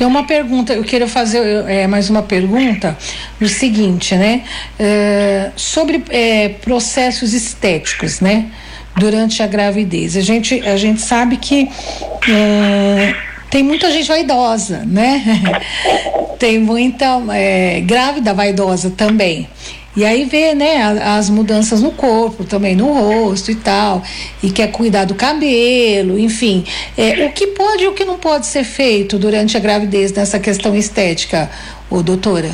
Tem 0.00 0.06
uma 0.06 0.24
pergunta, 0.24 0.72
eu 0.72 0.82
quero 0.82 1.06
fazer 1.06 1.44
é, 1.68 1.86
mais 1.86 2.08
uma 2.08 2.22
pergunta, 2.22 2.96
o 3.38 3.46
seguinte, 3.46 4.14
né? 4.14 4.44
É, 4.78 5.50
sobre 5.54 6.02
é, 6.08 6.48
processos 6.48 7.34
estéticos, 7.34 8.18
né? 8.18 8.46
Durante 8.96 9.42
a 9.42 9.46
gravidez. 9.46 10.16
A 10.16 10.22
gente, 10.22 10.66
a 10.66 10.78
gente 10.78 11.02
sabe 11.02 11.36
que 11.36 11.68
é, 12.30 13.14
tem 13.50 13.62
muita 13.62 13.90
gente 13.90 14.08
vaidosa, 14.08 14.84
né? 14.86 15.22
tem 16.40 16.58
muita 16.58 17.20
é, 17.34 17.82
grávida 17.82 18.32
vaidosa 18.32 18.88
também. 18.88 19.50
E 19.96 20.04
aí 20.04 20.24
vê, 20.24 20.54
né, 20.54 20.82
as 21.02 21.28
mudanças 21.28 21.82
no 21.82 21.90
corpo, 21.90 22.44
também 22.44 22.76
no 22.76 22.92
rosto 22.92 23.50
e 23.50 23.56
tal, 23.56 24.02
e 24.40 24.50
quer 24.50 24.68
cuidar 24.68 25.04
do 25.04 25.16
cabelo, 25.16 26.16
enfim. 26.18 26.64
É, 26.96 27.26
o 27.26 27.32
que 27.32 27.48
pode 27.48 27.84
e 27.84 27.88
o 27.88 27.92
que 27.92 28.04
não 28.04 28.16
pode 28.16 28.46
ser 28.46 28.62
feito 28.62 29.18
durante 29.18 29.56
a 29.56 29.60
gravidez 29.60 30.12
nessa 30.12 30.38
questão 30.38 30.76
estética, 30.76 31.50
ô 31.90 32.02
doutora? 32.02 32.50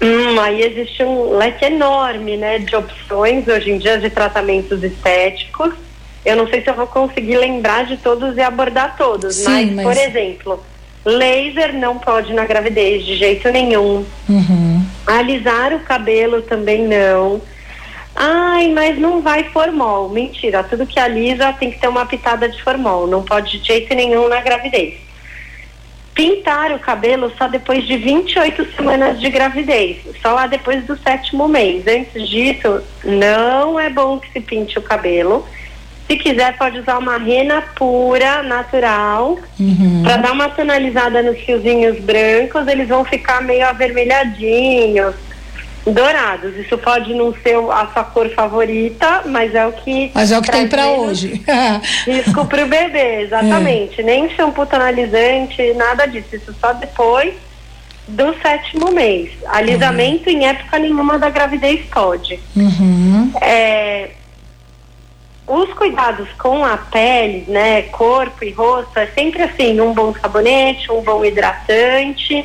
Hum, 0.00 0.38
aí 0.38 0.62
existe 0.62 1.02
um 1.02 1.36
leque 1.36 1.64
enorme, 1.64 2.36
né, 2.36 2.58
de 2.60 2.76
opções 2.76 3.48
hoje 3.48 3.72
em 3.72 3.78
dia 3.78 3.98
de 3.98 4.08
tratamentos 4.08 4.82
estéticos. 4.84 5.74
Eu 6.24 6.36
não 6.36 6.46
sei 6.48 6.62
se 6.62 6.70
eu 6.70 6.74
vou 6.74 6.86
conseguir 6.86 7.36
lembrar 7.36 7.86
de 7.86 7.96
todos 7.96 8.36
e 8.36 8.40
abordar 8.40 8.96
todos, 8.96 9.36
Sim, 9.36 9.44
mas, 9.44 9.70
mas, 9.72 9.84
por 9.86 9.96
exemplo, 9.96 10.64
laser 11.04 11.72
não 11.74 11.98
pode 11.98 12.32
na 12.32 12.44
gravidez 12.44 13.04
de 13.04 13.16
jeito 13.16 13.48
nenhum. 13.50 14.04
Uhum. 14.28 14.75
Alisar 15.06 15.72
o 15.72 15.80
cabelo 15.80 16.42
também 16.42 16.86
não. 16.86 17.40
Ai, 18.14 18.68
mas 18.72 18.98
não 18.98 19.20
vai 19.20 19.44
formol. 19.44 20.08
Mentira, 20.08 20.64
tudo 20.64 20.86
que 20.86 20.98
alisa 20.98 21.52
tem 21.52 21.70
que 21.70 21.78
ter 21.78 21.88
uma 21.88 22.06
pitada 22.06 22.48
de 22.48 22.62
formol. 22.62 23.06
Não 23.06 23.22
pode 23.22 23.58
de 23.58 23.66
jeito 23.66 23.94
nenhum 23.94 24.26
na 24.28 24.40
gravidez. 24.40 24.94
Pintar 26.14 26.72
o 26.72 26.78
cabelo 26.78 27.30
só 27.36 27.46
depois 27.46 27.86
de 27.86 27.98
28 27.98 28.74
semanas 28.74 29.20
de 29.20 29.28
gravidez. 29.28 29.98
Só 30.22 30.32
lá 30.32 30.46
depois 30.46 30.82
do 30.86 30.96
sétimo 30.96 31.46
mês. 31.46 31.86
Antes 31.86 32.26
disso, 32.26 32.82
não 33.04 33.78
é 33.78 33.90
bom 33.90 34.18
que 34.18 34.32
se 34.32 34.40
pinte 34.40 34.78
o 34.78 34.82
cabelo. 34.82 35.46
Se 36.06 36.16
quiser, 36.16 36.56
pode 36.56 36.78
usar 36.78 36.98
uma 36.98 37.18
rena 37.18 37.62
pura, 37.74 38.42
natural, 38.42 39.38
uhum. 39.58 40.02
para 40.04 40.18
dar 40.18 40.32
uma 40.32 40.48
tonalizada 40.48 41.20
nos 41.22 41.38
fiozinhos 41.40 41.98
brancos. 41.98 42.68
Eles 42.68 42.88
vão 42.88 43.04
ficar 43.04 43.42
meio 43.42 43.66
avermelhadinhos, 43.66 45.14
Dourados. 45.86 46.56
Isso 46.56 46.76
pode 46.78 47.14
não 47.14 47.32
ser 47.42 47.56
a 47.70 47.88
sua 47.92 48.02
cor 48.02 48.28
favorita, 48.30 49.22
mas 49.26 49.54
é 49.54 49.64
o 49.64 49.72
que. 49.72 50.10
Mas 50.12 50.32
é 50.32 50.38
o 50.38 50.42
que 50.42 50.50
tem 50.50 50.68
para 50.68 50.88
hoje. 50.88 51.40
risco 52.04 52.44
para 52.44 52.64
o 52.64 52.68
bebê, 52.68 53.22
exatamente. 53.22 54.00
É. 54.00 54.04
Nem 54.04 54.28
shampoo 54.30 54.66
tonalizante, 54.66 55.72
nada 55.74 56.06
disso. 56.06 56.34
Isso 56.34 56.52
só 56.60 56.72
depois 56.72 57.34
do 58.08 58.34
sétimo 58.40 58.90
mês. 58.90 59.30
Alisamento 59.46 60.28
uhum. 60.28 60.36
em 60.36 60.46
época 60.46 60.78
nenhuma 60.78 61.18
da 61.20 61.30
gravidez 61.30 61.86
pode. 61.86 62.40
Uhum. 62.56 63.30
É, 63.40 64.10
os 65.46 65.72
cuidados 65.74 66.28
com 66.38 66.64
a 66.64 66.76
pele, 66.76 67.44
né, 67.48 67.82
corpo 67.82 68.44
e 68.44 68.50
rosto, 68.50 68.98
é 68.98 69.06
sempre 69.08 69.42
assim, 69.42 69.80
um 69.80 69.94
bom 69.94 70.12
sabonete, 70.14 70.90
um 70.90 71.02
bom 71.02 71.24
hidratante, 71.24 72.44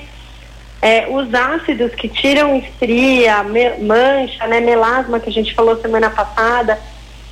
é, 0.82 1.08
os 1.10 1.34
ácidos 1.34 1.94
que 1.96 2.08
tiram 2.08 2.56
estria, 2.58 3.44
mancha, 3.80 4.48
né, 4.48 4.60
melasma 4.60 5.20
que 5.20 5.30
a 5.30 5.34
gente 5.34 5.54
falou 5.54 5.80
semana 5.82 6.10
passada, 6.10 6.80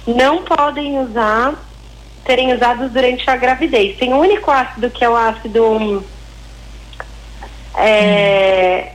não 0.08 0.44
podem 0.44 1.00
usar, 1.00 1.54
serem 2.26 2.54
usados 2.54 2.92
durante 2.92 3.30
a 3.30 3.36
gravidez. 3.36 3.98
Tem 3.98 4.14
um 4.14 4.20
único 4.20 4.50
ácido 4.50 4.90
que 4.90 5.04
é 5.04 5.10
o 5.10 5.16
ácido 5.16 6.04
é, 7.76 8.92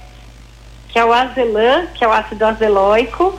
que 0.89 0.99
é 0.99 1.05
o 1.05 1.13
azelã, 1.13 1.87
que 1.95 2.05
é 2.05 2.09
o 2.09 2.13
ácido 2.13 2.45
azelóico, 2.45 3.39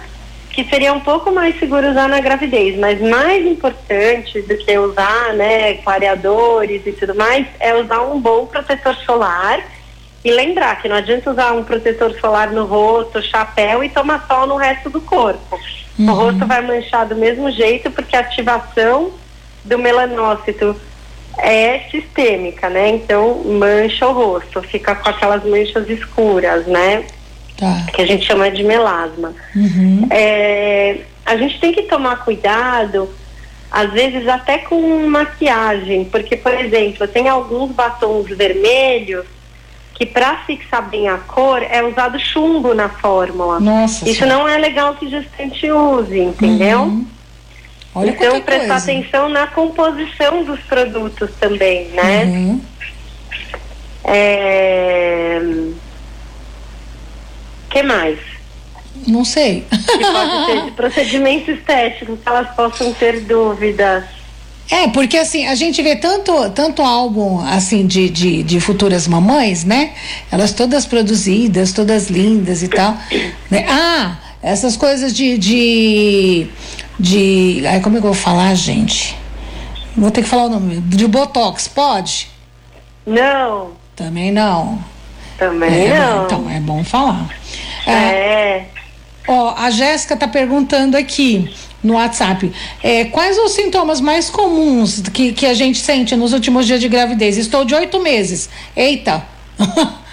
que 0.55 0.63
seria 0.63 0.93
um 0.93 1.01
pouco 1.01 1.31
mais 1.31 1.59
seguro 1.59 1.91
usar 1.91 2.07
na 2.07 2.21
gravidez, 2.21 2.79
mas 2.79 3.01
mais 3.01 3.45
importante 3.45 4.41
do 4.43 4.57
que 4.57 4.77
usar, 4.77 5.33
né, 5.33 5.73
clareadores 5.75 6.81
e 6.85 6.93
tudo 6.93 7.13
mais, 7.13 7.45
é 7.59 7.75
usar 7.75 8.03
um 8.03 8.21
bom 8.21 8.45
protetor 8.45 8.95
solar 9.05 9.59
e 10.23 10.31
lembrar 10.31 10.81
que 10.81 10.87
não 10.87 10.95
adianta 10.95 11.29
usar 11.29 11.51
um 11.51 11.65
protetor 11.65 12.17
solar 12.21 12.51
no 12.51 12.65
rosto, 12.65 13.21
chapéu 13.21 13.83
e 13.83 13.89
tomar 13.89 14.25
sol 14.27 14.47
no 14.47 14.55
resto 14.55 14.89
do 14.89 15.01
corpo. 15.01 15.59
Uhum. 15.99 16.09
O 16.09 16.13
rosto 16.13 16.45
vai 16.45 16.61
manchar 16.61 17.05
do 17.05 17.17
mesmo 17.17 17.51
jeito 17.51 17.91
porque 17.91 18.15
a 18.15 18.21
ativação 18.21 19.11
do 19.65 19.77
melanócito 19.77 20.73
é 21.37 21.79
sistêmica, 21.91 22.69
né? 22.69 22.91
Então 22.91 23.43
mancha 23.43 24.07
o 24.07 24.13
rosto, 24.13 24.61
fica 24.61 24.95
com 24.95 25.09
aquelas 25.09 25.43
manchas 25.43 25.89
escuras, 25.89 26.65
né? 26.65 27.05
Tá. 27.57 27.85
Que 27.93 28.01
a 28.01 28.05
gente 28.05 28.25
chama 28.25 28.51
de 28.51 28.63
melasma. 28.63 29.33
Uhum. 29.55 30.07
É, 30.09 30.97
a 31.25 31.37
gente 31.37 31.59
tem 31.59 31.71
que 31.71 31.83
tomar 31.83 32.23
cuidado, 32.23 33.09
às 33.71 33.91
vezes 33.91 34.27
até 34.27 34.59
com 34.59 35.07
maquiagem, 35.07 36.05
porque, 36.05 36.35
por 36.35 36.53
exemplo, 36.53 37.07
tem 37.07 37.27
alguns 37.27 37.71
batons 37.71 38.27
vermelhos 38.29 39.25
que 39.93 40.05
para 40.05 40.37
fixar 40.45 40.89
bem 40.89 41.07
a 41.07 41.17
cor 41.17 41.63
é 41.63 41.81
usado 41.81 42.19
chumbo 42.19 42.73
na 42.73 42.89
fórmula. 42.89 43.59
Nossa. 43.61 44.07
Isso 44.07 44.19
senhora. 44.19 44.37
não 44.37 44.47
é 44.47 44.57
legal 44.57 44.95
que 44.95 45.09
gestante 45.09 45.71
use, 45.71 46.19
entendeu? 46.19 46.81
Uhum. 46.81 47.07
Olha 47.95 48.09
então 48.09 48.41
prestar 48.41 48.67
coisa. 48.67 48.91
atenção 48.91 49.29
na 49.29 49.47
composição 49.47 50.43
dos 50.43 50.59
produtos 50.63 51.31
também, 51.39 51.87
né? 51.91 52.25
Uhum. 52.25 52.61
É... 54.03 55.41
que 57.75 57.83
mais? 57.83 58.17
Não 59.05 59.25
sei. 59.25 59.65
Que 59.69 59.97
pode 59.99 60.45
ser 60.45 60.61
de 60.63 60.71
procedimentos 60.71 61.49
estéticos, 61.49 62.17
que 62.21 62.29
elas 62.29 62.55
possam 62.55 62.93
ter 62.93 63.19
dúvidas. 63.21 64.05
É, 64.71 64.87
porque 64.87 65.17
assim, 65.17 65.45
a 65.45 65.53
gente 65.53 65.83
vê 65.83 65.97
tanto, 65.97 66.49
tanto 66.51 66.81
álbum 66.81 67.39
assim 67.39 67.85
de, 67.85 68.09
de, 68.09 68.41
de, 68.43 68.59
futuras 68.59 69.07
mamães, 69.07 69.63
né? 69.63 69.93
Elas 70.31 70.53
todas 70.53 70.85
produzidas, 70.85 71.73
todas 71.73 72.07
lindas 72.09 72.63
e 72.63 72.67
tal. 72.69 72.97
Né? 73.51 73.65
Ah, 73.69 74.17
essas 74.41 74.75
coisas 74.75 75.13
de, 75.13 75.37
de 75.37 76.47
de. 76.99 77.63
Ai, 77.67 77.81
como 77.81 77.97
é 77.97 77.99
que 77.99 78.07
eu 78.07 78.13
vou 78.13 78.21
falar, 78.21 78.55
gente? 78.55 79.15
Vou 79.95 80.11
ter 80.11 80.23
que 80.23 80.29
falar 80.29 80.45
o 80.45 80.49
nome. 80.49 80.77
De 80.81 81.07
Botox, 81.07 81.67
pode? 81.67 82.29
Não. 83.05 83.71
Também 83.95 84.31
não. 84.31 84.79
Também 85.37 85.87
é, 85.87 85.99
não. 85.99 86.25
Então, 86.25 86.49
é 86.49 86.59
bom 86.59 86.83
falar. 86.83 87.29
É. 87.85 87.91
é. 87.91 88.65
Ó, 89.27 89.55
a 89.57 89.69
Jéssica 89.69 90.15
tá 90.15 90.27
perguntando 90.27 90.95
aqui 90.95 91.51
no 91.83 91.93
WhatsApp. 91.93 92.51
É, 92.83 93.05
quais 93.05 93.37
os 93.37 93.53
sintomas 93.53 93.99
mais 93.99 94.29
comuns 94.29 95.01
que, 95.01 95.33
que 95.33 95.45
a 95.45 95.53
gente 95.53 95.79
sente 95.79 96.15
nos 96.15 96.33
últimos 96.33 96.65
dias 96.65 96.79
de 96.79 96.87
gravidez? 96.87 97.37
Estou 97.37 97.65
de 97.65 97.73
oito 97.73 97.99
meses. 97.99 98.49
Eita! 98.75 99.25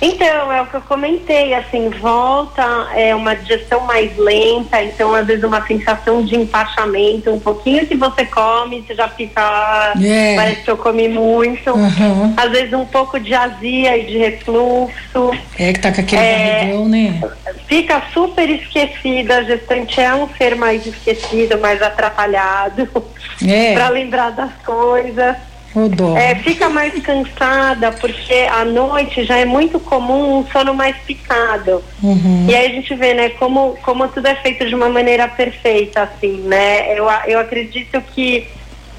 Então, 0.00 0.52
é 0.52 0.60
o 0.60 0.66
que 0.66 0.74
eu 0.74 0.80
comentei, 0.82 1.54
assim, 1.54 1.88
volta 1.88 2.62
é 2.94 3.14
uma 3.14 3.34
digestão 3.34 3.80
mais 3.80 4.16
lenta, 4.16 4.82
então 4.82 5.14
às 5.14 5.26
vezes 5.26 5.42
uma 5.42 5.66
sensação 5.66 6.22
de 6.22 6.36
empachamento, 6.36 7.30
um 7.30 7.40
pouquinho 7.40 7.86
que 7.86 7.96
você 7.96 8.26
come, 8.26 8.82
você 8.82 8.94
já 8.94 9.08
fica, 9.08 9.94
yeah. 9.98 10.42
parece 10.42 10.62
que 10.62 10.70
eu 10.70 10.76
comi 10.76 11.08
muito, 11.08 11.70
uhum. 11.70 12.34
às 12.36 12.50
vezes 12.50 12.72
um 12.74 12.84
pouco 12.84 13.18
de 13.18 13.32
azia 13.34 13.96
e 13.96 14.06
de 14.06 14.18
refluxo. 14.18 15.30
É 15.58 15.72
que 15.72 15.80
tá 15.80 15.92
com 15.92 16.00
aquele 16.02 16.22
é, 16.22 16.58
barrigão, 16.58 16.88
né? 16.88 17.20
Fica 17.66 18.02
super 18.12 18.50
esquecida, 18.50 19.38
a 19.38 19.42
gestante 19.44 20.00
é 20.00 20.14
um 20.14 20.28
ser 20.36 20.56
mais 20.56 20.84
esquecido, 20.86 21.58
mais 21.58 21.80
atrapalhado, 21.80 22.88
é. 23.46 23.72
para 23.74 23.88
lembrar 23.88 24.30
das 24.30 24.52
coisas. 24.64 25.36
É, 26.16 26.34
fica 26.36 26.70
mais 26.70 26.94
cansada 27.02 27.92
porque 27.92 28.32
à 28.50 28.64
noite 28.64 29.24
já 29.24 29.36
é 29.36 29.44
muito 29.44 29.78
comum 29.78 30.38
um 30.38 30.46
sono 30.46 30.72
mais 30.72 30.96
picado. 30.98 31.84
Uhum. 32.02 32.46
E 32.48 32.54
aí 32.54 32.66
a 32.66 32.70
gente 32.70 32.94
vê, 32.94 33.12
né, 33.12 33.28
como, 33.30 33.76
como 33.82 34.08
tudo 34.08 34.26
é 34.26 34.34
feito 34.36 34.66
de 34.66 34.74
uma 34.74 34.88
maneira 34.88 35.28
perfeita, 35.28 36.02
assim, 36.02 36.38
né? 36.42 36.98
Eu, 36.98 37.06
eu 37.26 37.38
acredito 37.38 38.00
que 38.14 38.46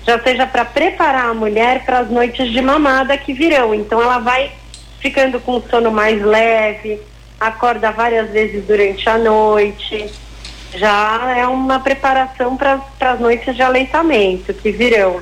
já 0.06 0.20
seja 0.20 0.46
para 0.46 0.64
preparar 0.64 1.30
a 1.30 1.34
mulher 1.34 1.84
para 1.84 2.00
as 2.00 2.10
noites 2.12 2.52
de 2.52 2.62
mamada 2.62 3.18
que 3.18 3.34
virão. 3.34 3.74
Então 3.74 4.02
ela 4.02 4.20
vai 4.20 4.52
ficando 5.00 5.40
com 5.40 5.58
o 5.58 5.64
sono 5.70 5.92
mais 5.92 6.22
leve, 6.22 7.00
acorda 7.40 7.92
várias 7.92 8.30
vezes 8.30 8.64
durante 8.66 9.10
a 9.10 9.18
noite. 9.18 10.12
Já 10.76 11.36
é 11.36 11.48
uma 11.48 11.80
preparação 11.80 12.56
para 12.56 12.82
as 13.02 13.20
noites 13.20 13.56
de 13.56 13.64
aleitamento 13.64 14.54
que 14.54 14.72
virão. 14.72 15.22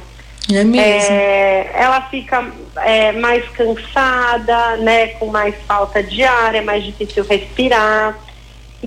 É 0.52 0.64
mesmo. 0.64 1.12
É, 1.12 1.72
ela 1.74 2.02
fica 2.02 2.46
é, 2.78 3.12
mais 3.14 3.48
cansada, 3.50 4.78
né, 4.78 5.08
com 5.08 5.28
mais 5.28 5.56
falta 5.68 6.04
de 6.04 6.24
ar, 6.24 6.54
é 6.54 6.62
mais 6.62 6.84
difícil 6.84 7.26
respirar. 7.26 8.18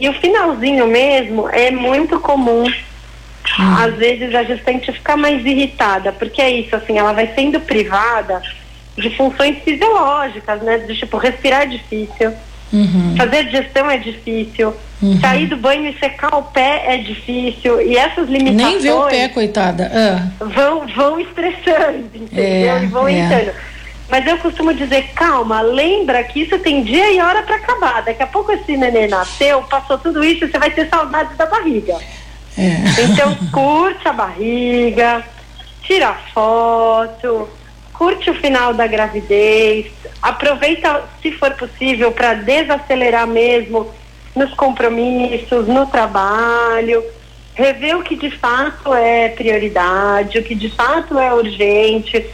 E 0.00 0.08
o 0.08 0.12
finalzinho 0.14 0.86
mesmo 0.86 1.48
é 1.48 1.70
muito 1.70 2.20
comum. 2.20 2.64
Hum. 3.58 3.74
Às 3.76 3.94
vezes 3.94 4.34
a 4.34 4.44
gestante 4.44 4.92
fica 4.92 5.16
mais 5.16 5.44
irritada, 5.44 6.12
porque 6.12 6.40
é 6.40 6.50
isso, 6.50 6.76
assim, 6.76 6.98
ela 6.98 7.12
vai 7.12 7.32
sendo 7.34 7.58
privada 7.60 8.40
de 8.96 9.10
funções 9.16 9.58
fisiológicas, 9.62 10.62
né? 10.62 10.78
De 10.78 10.94
tipo, 10.96 11.16
respirar 11.16 11.62
é 11.62 11.66
difícil, 11.66 12.32
uhum. 12.72 13.14
fazer 13.16 13.44
digestão 13.44 13.90
é 13.90 13.96
difícil, 13.96 14.74
Uhum. 15.00 15.20
Sair 15.20 15.46
do 15.46 15.56
banho 15.56 15.88
e 15.88 15.98
secar 15.98 16.34
o 16.34 16.42
pé 16.42 16.82
é 16.86 16.96
difícil. 16.96 17.80
E 17.80 17.96
essas 17.96 18.28
limitações. 18.28 18.74
Nem 18.74 18.82
ver 18.82 18.92
o 18.92 19.06
pé, 19.06 19.28
coitada. 19.28 19.90
Ah. 19.94 20.44
Vão, 20.44 20.86
vão 20.88 21.20
estressando, 21.20 22.10
entendeu? 22.14 22.44
É, 22.44 22.82
e 22.82 22.86
vão 22.86 23.06
é. 23.06 23.12
entrando. 23.12 23.52
Mas 24.10 24.26
eu 24.26 24.38
costumo 24.38 24.72
dizer, 24.74 25.10
calma, 25.14 25.60
lembra 25.60 26.24
que 26.24 26.40
isso 26.42 26.58
tem 26.58 26.82
dia 26.82 27.12
e 27.12 27.20
hora 27.20 27.42
para 27.42 27.56
acabar. 27.56 28.02
Daqui 28.02 28.22
a 28.22 28.26
pouco 28.26 28.50
esse 28.50 28.76
neném 28.76 29.06
nasceu, 29.06 29.62
passou 29.62 29.98
tudo 29.98 30.24
isso, 30.24 30.48
você 30.48 30.58
vai 30.58 30.70
ter 30.70 30.88
saudades 30.88 31.36
da 31.36 31.46
barriga. 31.46 31.96
É. 32.56 33.02
Então 33.04 33.36
curte 33.52 34.08
a 34.08 34.12
barriga, 34.12 35.22
tira 35.82 36.14
foto, 36.34 37.48
curte 37.98 38.30
o 38.30 38.34
final 38.34 38.72
da 38.72 38.86
gravidez, 38.86 39.86
aproveita, 40.22 41.02
se 41.20 41.32
for 41.32 41.50
possível, 41.54 42.12
para 42.12 42.34
desacelerar 42.34 43.26
mesmo 43.26 43.90
nos 44.36 44.54
compromissos, 44.54 45.66
no 45.66 45.84
trabalho, 45.86 47.04
rever 47.56 47.96
o 47.96 48.04
que 48.04 48.14
de 48.14 48.30
fato 48.30 48.94
é 48.94 49.30
prioridade, 49.30 50.38
o 50.38 50.44
que 50.44 50.54
de 50.54 50.70
fato 50.70 51.18
é 51.18 51.34
urgente, 51.34 52.24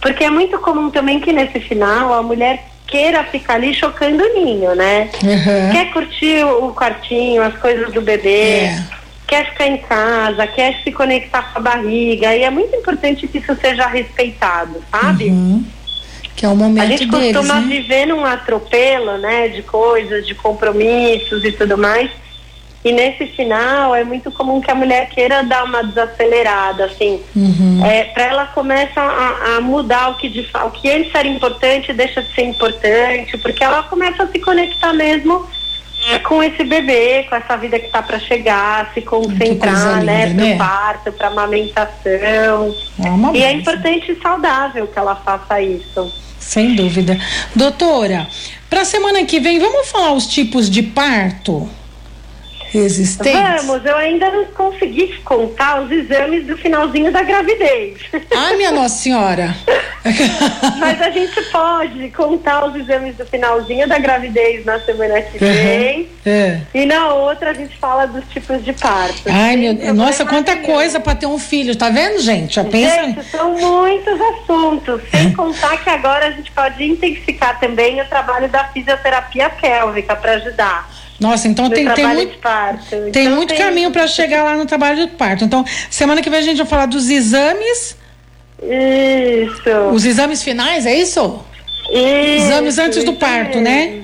porque 0.00 0.24
é 0.24 0.30
muito 0.30 0.58
comum 0.58 0.90
também 0.90 1.20
que 1.20 1.32
nesse 1.32 1.60
final 1.60 2.12
a 2.12 2.20
mulher 2.20 2.64
queira 2.88 3.22
ficar 3.22 3.54
ali 3.54 3.72
chocando 3.72 4.24
o 4.24 4.34
ninho, 4.34 4.74
né? 4.74 5.08
Uhum. 5.22 5.70
Quer 5.70 5.92
curtir 5.92 6.44
o 6.44 6.74
quartinho, 6.74 7.42
as 7.42 7.56
coisas 7.58 7.92
do 7.92 8.02
bebê, 8.02 8.64
é. 8.64 8.84
Quer 9.26 9.50
ficar 9.50 9.66
em 9.66 9.78
casa, 9.78 10.46
quer 10.46 10.82
se 10.82 10.92
conectar 10.92 11.52
com 11.52 11.58
a 11.58 11.62
barriga, 11.62 12.34
e 12.34 12.42
é 12.42 12.50
muito 12.50 12.74
importante 12.76 13.26
que 13.26 13.38
isso 13.38 13.56
seja 13.56 13.86
respeitado, 13.86 14.82
sabe? 14.90 15.26
Uhum. 15.26 15.64
Que 16.36 16.46
é 16.46 16.48
o 16.48 16.56
momento 16.56 16.84
A 16.84 16.86
gente 16.86 17.06
deles, 17.06 17.34
costuma 17.34 17.60
né? 17.60 17.66
viver 17.68 18.06
num 18.06 18.24
atropelo, 18.24 19.18
né, 19.18 19.48
de 19.48 19.62
coisas, 19.62 20.26
de 20.26 20.34
compromissos 20.34 21.44
e 21.44 21.52
tudo 21.52 21.78
mais. 21.78 22.10
E 22.84 22.90
nesse 22.90 23.26
final 23.28 23.94
é 23.94 24.02
muito 24.02 24.30
comum 24.32 24.60
que 24.60 24.70
a 24.70 24.74
mulher 24.74 25.08
queira 25.08 25.44
dar 25.44 25.64
uma 25.64 25.84
desacelerada, 25.84 26.86
assim. 26.86 27.20
Uhum. 27.34 27.80
É, 27.84 28.04
para 28.04 28.24
ela 28.24 28.46
começa 28.46 29.00
a, 29.00 29.56
a, 29.56 29.60
mudar 29.60 30.10
o 30.10 30.14
que, 30.16 30.28
de, 30.28 30.40
o 30.52 30.70
que 30.70 30.90
antes 30.90 31.14
era 31.14 31.28
importante 31.28 31.92
deixa 31.92 32.22
de 32.22 32.34
ser 32.34 32.42
importante, 32.42 33.38
porque 33.38 33.62
ela 33.62 33.84
começa 33.84 34.24
a 34.24 34.26
se 34.26 34.38
conectar 34.40 34.92
mesmo 34.92 35.46
com 36.24 36.42
esse 36.42 36.64
bebê, 36.64 37.24
com 37.28 37.34
essa 37.34 37.56
vida 37.56 37.78
que 37.78 37.86
está 37.86 38.02
para 38.02 38.18
chegar, 38.18 38.92
se 38.92 39.02
concentrar, 39.02 40.00
linda, 40.00 40.04
né, 40.04 40.26
né? 40.26 40.56
pro 40.56 40.58
parto, 40.58 41.12
para 41.12 41.28
amamentação. 41.28 42.74
É 43.02 43.08
uma 43.08 43.36
e 43.36 43.42
é 43.42 43.52
importante 43.52 44.12
e 44.12 44.20
saudável 44.20 44.86
que 44.86 44.98
ela 44.98 45.16
faça 45.16 45.60
isso. 45.60 46.12
Sem 46.38 46.74
dúvida. 46.74 47.18
Doutora, 47.54 48.26
para 48.68 48.84
semana 48.84 49.24
que 49.24 49.38
vem, 49.38 49.58
vamos 49.58 49.88
falar 49.90 50.12
os 50.12 50.26
tipos 50.26 50.68
de 50.68 50.82
parto 50.82 51.68
Vamos, 53.32 53.84
eu 53.84 53.96
ainda 53.96 54.30
não 54.30 54.46
consegui 54.46 55.14
contar 55.24 55.82
os 55.82 55.90
exames 55.90 56.46
do 56.46 56.56
finalzinho 56.56 57.12
da 57.12 57.22
gravidez. 57.22 57.98
Ai, 58.34 58.56
minha 58.56 58.70
Nossa 58.70 58.96
Senhora. 58.96 59.54
Mas 60.80 61.00
a 61.00 61.10
gente 61.10 61.40
pode 61.50 62.10
contar 62.10 62.64
os 62.66 62.74
exames 62.74 63.16
do 63.16 63.26
finalzinho 63.26 63.86
da 63.86 63.98
gravidez 63.98 64.64
na 64.64 64.80
semana 64.80 65.20
que 65.20 65.38
vem. 65.38 66.08
É. 66.24 66.60
E 66.74 66.86
na 66.86 67.12
outra 67.12 67.50
a 67.50 67.54
gente 67.54 67.76
fala 67.76 68.06
dos 68.06 68.24
tipos 68.30 68.64
de 68.64 68.72
parto. 68.72 69.22
Ai, 69.26 69.56
meu, 69.56 69.94
nossa, 69.94 70.24
quanta 70.24 70.56
coisa 70.56 70.98
para 70.98 71.14
ter 71.14 71.26
um 71.26 71.38
filho, 71.38 71.76
tá 71.76 71.90
vendo, 71.90 72.20
gente? 72.20 72.54
Já 72.54 72.64
pensa. 72.64 73.02
Gente, 73.02 73.24
são 73.24 73.52
muitos 73.52 74.18
assuntos. 74.20 75.02
Sem 75.10 75.32
contar 75.34 75.76
que 75.82 75.90
agora 75.90 76.28
a 76.28 76.30
gente 76.30 76.50
pode 76.52 76.82
intensificar 76.84 77.60
também 77.60 78.00
o 78.00 78.04
trabalho 78.06 78.48
da 78.48 78.64
fisioterapia 78.64 79.50
pélvica 79.50 80.16
para 80.16 80.32
ajudar 80.32 81.01
Nossa, 81.22 81.46
então 81.46 81.70
tem, 81.70 81.88
tem 81.88 82.06
muito. 82.06 82.32
de 82.32 82.38
parto. 82.38 82.90
Tem 82.90 83.26
Então, 83.26 83.36
muito 83.36 83.54
caminho 83.54 83.90
para 83.92 84.06
chegar 84.06 84.42
lá 84.42 84.56
no 84.56 84.66
trabalho 84.66 85.06
do 85.06 85.08
parto. 85.12 85.44
Então, 85.44 85.64
semana 85.88 86.20
que 86.20 86.28
vem 86.28 86.40
a 86.40 86.42
gente 86.42 86.58
vai 86.58 86.66
falar 86.66 86.86
dos 86.86 87.08
exames, 87.08 87.96
Isso. 88.60 89.70
os 89.92 90.04
exames 90.04 90.42
finais, 90.42 90.84
é 90.84 90.94
isso? 90.94 91.44
isso 91.90 92.46
Exames 92.46 92.78
antes 92.78 93.04
do 93.04 93.12
parto, 93.14 93.60
né? 93.60 94.02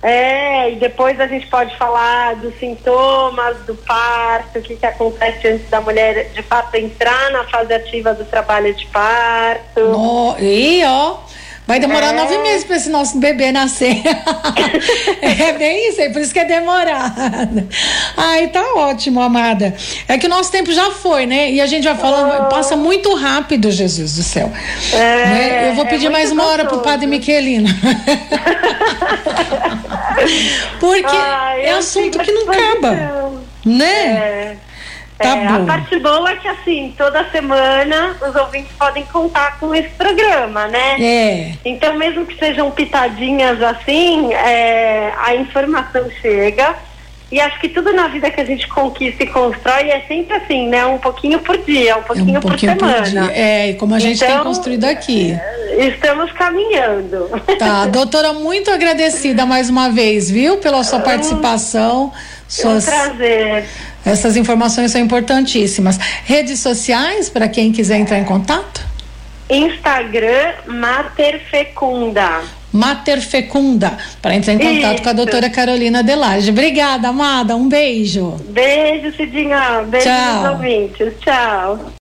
É, 0.00 0.70
e 0.70 0.76
depois 0.76 1.20
a 1.20 1.26
gente 1.26 1.46
pode 1.48 1.76
falar 1.76 2.36
dos 2.36 2.56
sintomas 2.60 3.56
do 3.66 3.74
parto, 3.74 4.60
o 4.60 4.62
que, 4.62 4.76
que 4.76 4.86
acontece 4.86 5.48
antes 5.48 5.68
da 5.68 5.80
mulher 5.80 6.30
de 6.32 6.42
fato 6.42 6.76
entrar 6.76 7.32
na 7.32 7.44
fase 7.44 7.74
ativa 7.74 8.14
do 8.14 8.24
trabalho 8.24 8.72
de 8.72 8.86
parto. 8.86 9.80
No, 9.80 10.36
e 10.38 10.84
ó, 10.84 11.16
vai 11.68 11.78
demorar 11.78 12.14
É. 12.14 12.16
nove 12.16 12.38
meses 12.38 12.64
para 12.64 12.76
esse 12.76 12.88
nosso 12.88 13.18
bebê 13.18 13.52
nascer. 13.52 14.02
é 15.20 15.52
bem 15.52 15.90
isso 15.90 16.00
aí, 16.00 16.10
por 16.10 16.22
isso 16.22 16.32
que 16.32 16.38
é 16.38 16.46
demorado. 16.46 17.68
Ai, 18.16 18.48
tá 18.48 18.62
ótimo, 18.74 19.20
amada. 19.20 19.74
É 20.08 20.16
que 20.16 20.24
o 20.24 20.30
nosso 20.30 20.50
tempo 20.50 20.72
já 20.72 20.90
foi, 20.92 21.26
né? 21.26 21.50
E 21.52 21.60
a 21.60 21.66
gente 21.66 21.84
vai 21.84 21.94
falando, 21.94 22.48
passa 22.48 22.74
muito 22.74 23.14
rápido, 23.14 23.70
Jesus 23.70 24.16
do 24.16 24.22
céu. 24.22 24.50
É, 24.94 25.26
Né? 25.26 25.68
Eu 25.68 25.74
vou 25.74 25.84
é 25.84 25.88
pedir 25.88 26.08
mais 26.08 26.30
muito 26.30 26.40
uma 26.40 26.50
hora 26.50 26.64
pro 26.64 26.76
gostoso. 26.76 26.90
Padre 26.90 27.06
Miquelino. 27.06 27.68
Porque 30.80 31.16
Ai, 31.16 31.66
é 31.66 31.72
assunto 31.72 32.18
que 32.18 32.32
não 32.32 32.50
acaba, 32.50 33.32
né? 33.64 33.84
É. 33.84 34.67
Tá 35.18 35.36
É. 35.36 35.46
A 35.48 35.58
parte 35.60 35.98
boa 35.98 36.30
é 36.30 36.36
que, 36.36 36.46
assim, 36.46 36.94
toda 36.96 37.28
semana 37.30 38.16
os 38.26 38.36
ouvintes 38.36 38.70
podem 38.78 39.04
contar 39.06 39.58
com 39.58 39.74
esse 39.74 39.88
programa, 39.90 40.68
né? 40.68 40.96
É. 41.00 41.52
Então, 41.64 41.96
mesmo 41.96 42.24
que 42.24 42.38
sejam 42.38 42.70
pitadinhas 42.70 43.60
assim, 43.62 44.32
é, 44.32 45.12
a 45.24 45.34
informação 45.34 46.08
chega. 46.22 46.74
E 47.30 47.38
acho 47.42 47.60
que 47.60 47.68
tudo 47.68 47.92
na 47.92 48.08
vida 48.08 48.30
que 48.30 48.40
a 48.40 48.44
gente 48.44 48.66
conquista 48.68 49.22
e 49.22 49.26
constrói 49.26 49.90
é 49.90 50.00
sempre 50.08 50.34
assim, 50.34 50.66
né? 50.68 50.86
Um 50.86 50.96
pouquinho 50.96 51.38
por 51.40 51.58
dia, 51.58 51.96
um 51.96 52.00
É 52.00 52.02
pouquinho, 52.02 52.38
um 52.38 52.40
pouquinho 52.40 52.76
por 52.76 52.88
por 52.88 53.04
semana. 53.04 53.26
dia. 53.28 53.36
É, 53.38 53.72
como 53.74 53.94
a 53.94 53.98
gente 53.98 54.18
tem 54.18 54.30
Então, 54.30 54.44
construído 54.44 54.84
aqui. 54.84 55.36
Estamos 55.78 56.32
caminhando. 56.32 57.28
Tá, 57.58 57.84
doutora, 57.86 58.32
muito 58.32 58.70
agradecida 58.70 59.44
mais 59.44 59.68
uma 59.68 59.90
vez, 59.90 60.30
viu, 60.30 60.56
pela 60.56 60.82
sua 60.82 61.00
participação. 61.00 62.10
É 62.48 62.66
um 62.66 62.80
Suas, 62.80 62.84
prazer. 62.86 63.64
essas 64.04 64.36
informações 64.36 64.90
são 64.90 65.00
importantíssimas. 65.00 65.98
Redes 66.24 66.60
sociais, 66.60 67.28
para 67.28 67.46
quem 67.46 67.70
quiser 67.72 67.98
entrar 67.98 68.18
em 68.18 68.24
contato? 68.24 68.80
Instagram 69.50 70.54
Mater 70.66 71.40
Fecunda. 71.50 72.42
Mater 72.72 73.20
Fecunda, 73.20 73.96
para 74.20 74.34
entrar 74.34 74.52
em 74.54 74.58
contato 74.58 74.94
Isso. 74.94 75.02
com 75.02 75.08
a 75.08 75.12
doutora 75.14 75.48
Carolina 75.48 76.02
Delage. 76.02 76.50
Obrigada, 76.50 77.08
amada. 77.08 77.56
Um 77.56 77.68
beijo. 77.68 78.36
Beijo, 78.50 79.14
Cidinha. 79.16 79.82
Beijo 79.86 80.06
Tchau. 80.06 80.52
ouvintes. 80.52 81.14
Tchau. 81.20 81.92